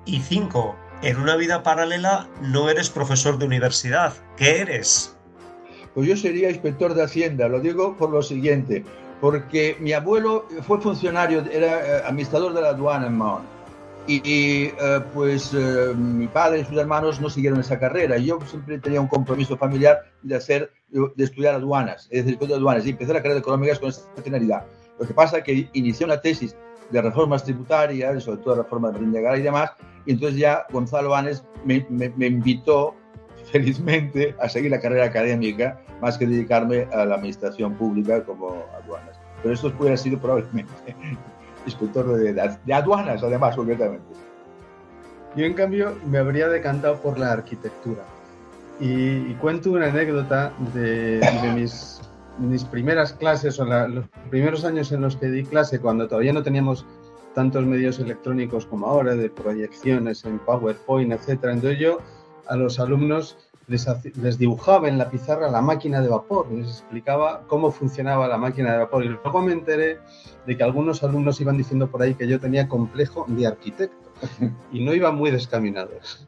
Y 0.08 0.22
cinco, 0.22 0.78
en 1.02 1.18
una 1.18 1.36
vida 1.36 1.64
paralela 1.64 2.30
no 2.42 2.70
eres 2.70 2.90
profesor 2.90 3.38
de 3.38 3.46
universidad. 3.46 4.14
¿Qué 4.38 4.62
eres? 4.62 5.14
Pues 5.94 6.08
yo 6.08 6.16
sería 6.16 6.50
inspector 6.50 6.94
de 6.94 7.04
Hacienda. 7.04 7.50
Lo 7.50 7.60
digo 7.60 7.98
por 7.98 8.12
lo 8.12 8.22
siguiente, 8.22 8.86
porque 9.20 9.76
mi 9.82 9.92
abuelo 9.92 10.48
fue 10.66 10.80
funcionario, 10.80 11.44
era 11.52 11.98
eh, 11.98 12.02
administrador 12.06 12.54
de 12.54 12.62
la 12.62 12.70
aduana 12.70 13.08
en 13.08 13.18
Mahón. 13.18 13.42
Y 14.08 14.22
eh, 14.24 15.02
pues 15.14 15.54
eh, 15.54 15.94
mi 15.94 16.28
padre 16.28 16.62
y 16.62 16.64
sus 16.64 16.78
hermanos 16.78 17.20
no 17.20 17.30
siguieron 17.30 17.60
esa 17.60 17.78
carrera. 17.78 18.18
Yo 18.18 18.40
siempre 18.50 18.80
tenía 18.80 19.02
un 19.02 19.10
compromiso 19.10 19.58
familiar 19.58 20.06
de, 20.24 20.36
hacer, 20.36 20.72
de 20.90 21.24
estudiar 21.24 21.56
aduanas, 21.56 22.08
es 22.12 22.24
decir, 22.24 22.40
de 22.40 22.54
aduanas, 22.54 22.86
y 22.86 22.92
empecé 22.92 23.12
la 23.12 23.20
carrera 23.20 23.36
de 23.36 23.42
económicas 23.42 23.80
con 23.80 23.90
esa 23.90 24.04
finalidad. 24.24 24.66
Lo 24.98 25.06
que 25.06 25.14
pasa 25.14 25.40
es 25.40 25.44
que 25.44 25.70
inicié 25.74 26.06
una 26.06 26.22
tesis 26.22 26.56
de 26.90 27.02
reformas 27.02 27.44
tributarias, 27.44 28.24
sobre 28.24 28.42
todo 28.42 28.56
reformas 28.56 28.94
de 28.94 29.00
Rindegar 29.00 29.38
y 29.38 29.42
demás, 29.42 29.72
y 30.06 30.14
entonces 30.14 30.40
ya 30.40 30.66
Gonzalo 30.72 31.14
Anes 31.16 31.44
me, 31.66 31.86
invitó 32.26 32.96
felizmente 33.52 34.36
a 34.40 34.50
seguir 34.50 34.72
la 34.72 34.80
carrera 34.80 35.06
académica 35.06 35.80
más 36.02 36.18
que 36.18 36.28
dedicarme 36.28 36.88
a 36.94 37.06
la 37.06 37.16
administración 37.16 37.74
pública 37.76 38.24
como 38.24 38.66
aduanas. 38.82 39.20
Pero 39.42 39.54
esto 39.54 39.74
hubiera 39.80 39.98
sido 39.98 40.20
probablemente 40.20 40.72
inspector 41.66 42.08
de, 42.18 42.34
de 42.66 42.74
aduanas, 42.74 43.24
además, 43.24 43.56
concretamente. 43.56 44.06
Yo, 45.36 45.46
en 45.46 45.54
cambio, 45.54 45.96
me 46.10 46.18
habría 46.18 46.48
decantado 46.48 47.00
por 47.02 47.20
la 47.20 47.34
arquitectura. 47.34 48.04
Y, 48.80 49.34
cuento 49.36 49.72
una 49.72 49.88
anécdota 49.88 50.52
de 50.74 51.20
mis, 51.56 52.02
mis, 52.40 52.64
primeras 52.64 53.14
clases 53.14 53.60
o 53.60 53.66
los 53.66 54.06
primeros 54.30 54.66
años 54.66 54.92
en 54.92 55.02
los 55.02 55.16
que 55.16 55.28
di 55.28 55.44
clase, 55.44 55.80
cuando 55.80 56.08
todavía 56.08 56.34
no 56.34 56.44
teníamos 56.44 56.86
tantos 57.34 57.66
medios 57.66 58.00
electrónicos 58.00 58.66
como 58.66 58.88
ahora, 58.88 59.16
de 59.16 59.30
proyecciones 59.30 60.26
en 60.26 60.40
PowerPoint, 60.40 61.12
etc. 61.14 61.44
Entonces 61.44 61.80
yo 61.80 62.00
a 62.48 62.56
los 62.56 62.80
alumnos 62.80 63.38
les, 63.68 63.86
les, 64.18 64.38
dibujaba 64.38 64.88
en 64.88 64.98
la 64.98 65.10
pizarra 65.10 65.52
la 65.52 65.62
máquina 65.62 66.02
de 66.02 66.08
vapor, 66.08 66.52
les 66.52 66.68
explicaba 66.68 67.44
cómo 67.48 67.72
funcionaba 67.72 68.28
la 68.28 68.38
máquina 68.38 68.72
de 68.72 68.78
vapor. 68.80 69.04
Y 69.04 69.10
luego 69.10 69.42
me 69.42 69.54
enteré 69.54 70.00
de 70.46 70.58
que 70.58 70.64
algunos 70.64 71.04
alumnos 71.04 71.40
iban 71.42 71.58
diciendo 71.58 71.88
por 71.92 72.02
ahí 72.02 72.16
que 72.16 72.28
yo 72.28 72.40
tenía 72.40 72.68
complejo 72.68 73.26
de 73.28 73.48
arquitecto 73.48 74.10
y 74.72 74.84
no 74.84 74.94
iban 74.94 75.16
muy 75.16 75.30
descaminados. 75.30 76.28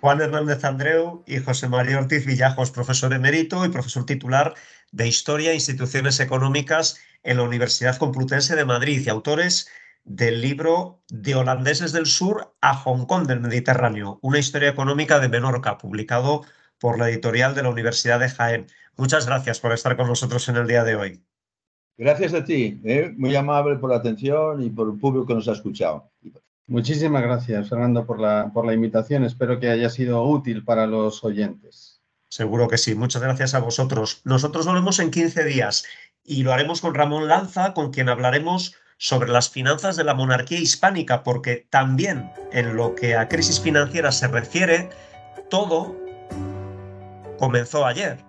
Juan 0.00 0.20
Hernández 0.20 0.64
Andreu 0.64 1.24
y 1.26 1.38
José 1.38 1.68
María 1.68 1.98
Ortiz 1.98 2.24
Villajos, 2.24 2.70
profesor 2.70 3.12
emérito 3.12 3.64
y 3.64 3.68
profesor 3.68 4.06
titular 4.06 4.54
de 4.92 5.08
Historia 5.08 5.50
e 5.50 5.54
Instituciones 5.54 6.20
Económicas 6.20 7.00
en 7.24 7.38
la 7.38 7.42
Universidad 7.42 7.96
Complutense 7.96 8.54
de 8.54 8.64
Madrid 8.64 9.02
y 9.04 9.08
autores 9.08 9.68
del 10.04 10.40
libro 10.40 11.02
De 11.08 11.34
holandeses 11.34 11.92
del 11.92 12.06
sur 12.06 12.54
a 12.60 12.74
Hong 12.74 13.06
Kong 13.06 13.26
del 13.26 13.40
Mediterráneo, 13.40 14.20
una 14.22 14.38
historia 14.38 14.68
económica 14.68 15.18
de 15.18 15.28
Menorca, 15.28 15.78
publicado 15.78 16.44
por 16.78 16.98
la 16.98 17.10
editorial 17.10 17.54
de 17.54 17.64
la 17.64 17.70
Universidad 17.70 18.20
de 18.20 18.30
Jaén. 18.30 18.66
Muchas 18.96 19.26
gracias 19.26 19.58
por 19.58 19.72
estar 19.72 19.96
con 19.96 20.06
nosotros 20.06 20.48
en 20.48 20.56
el 20.56 20.68
día 20.68 20.84
de 20.84 20.94
hoy. 20.94 21.22
Gracias 21.96 22.32
a 22.32 22.44
ti, 22.44 22.80
¿eh? 22.84 23.12
muy 23.16 23.34
amable 23.34 23.76
por 23.76 23.90
la 23.90 23.96
atención 23.96 24.62
y 24.62 24.70
por 24.70 24.88
el 24.88 24.98
público 24.98 25.26
que 25.26 25.34
nos 25.34 25.48
ha 25.48 25.52
escuchado. 25.52 26.07
Muchísimas 26.68 27.22
gracias, 27.22 27.70
Fernando, 27.70 28.04
por 28.04 28.20
la, 28.20 28.50
por 28.52 28.66
la 28.66 28.74
invitación. 28.74 29.24
Espero 29.24 29.58
que 29.58 29.70
haya 29.70 29.88
sido 29.88 30.22
útil 30.22 30.64
para 30.64 30.86
los 30.86 31.24
oyentes. 31.24 32.02
Seguro 32.28 32.68
que 32.68 32.76
sí. 32.76 32.94
Muchas 32.94 33.22
gracias 33.22 33.54
a 33.54 33.60
vosotros. 33.60 34.20
Nosotros 34.24 34.66
volvemos 34.66 34.98
en 34.98 35.10
15 35.10 35.44
días 35.44 35.86
y 36.24 36.42
lo 36.42 36.52
haremos 36.52 36.82
con 36.82 36.94
Ramón 36.94 37.26
Lanza, 37.26 37.72
con 37.72 37.90
quien 37.90 38.10
hablaremos 38.10 38.74
sobre 38.98 39.30
las 39.30 39.48
finanzas 39.48 39.96
de 39.96 40.04
la 40.04 40.12
monarquía 40.12 40.58
hispánica, 40.58 41.22
porque 41.22 41.66
también 41.70 42.30
en 42.52 42.76
lo 42.76 42.94
que 42.94 43.16
a 43.16 43.28
crisis 43.28 43.58
financiera 43.58 44.12
se 44.12 44.28
refiere, 44.28 44.90
todo 45.48 45.96
comenzó 47.38 47.86
ayer. 47.86 48.27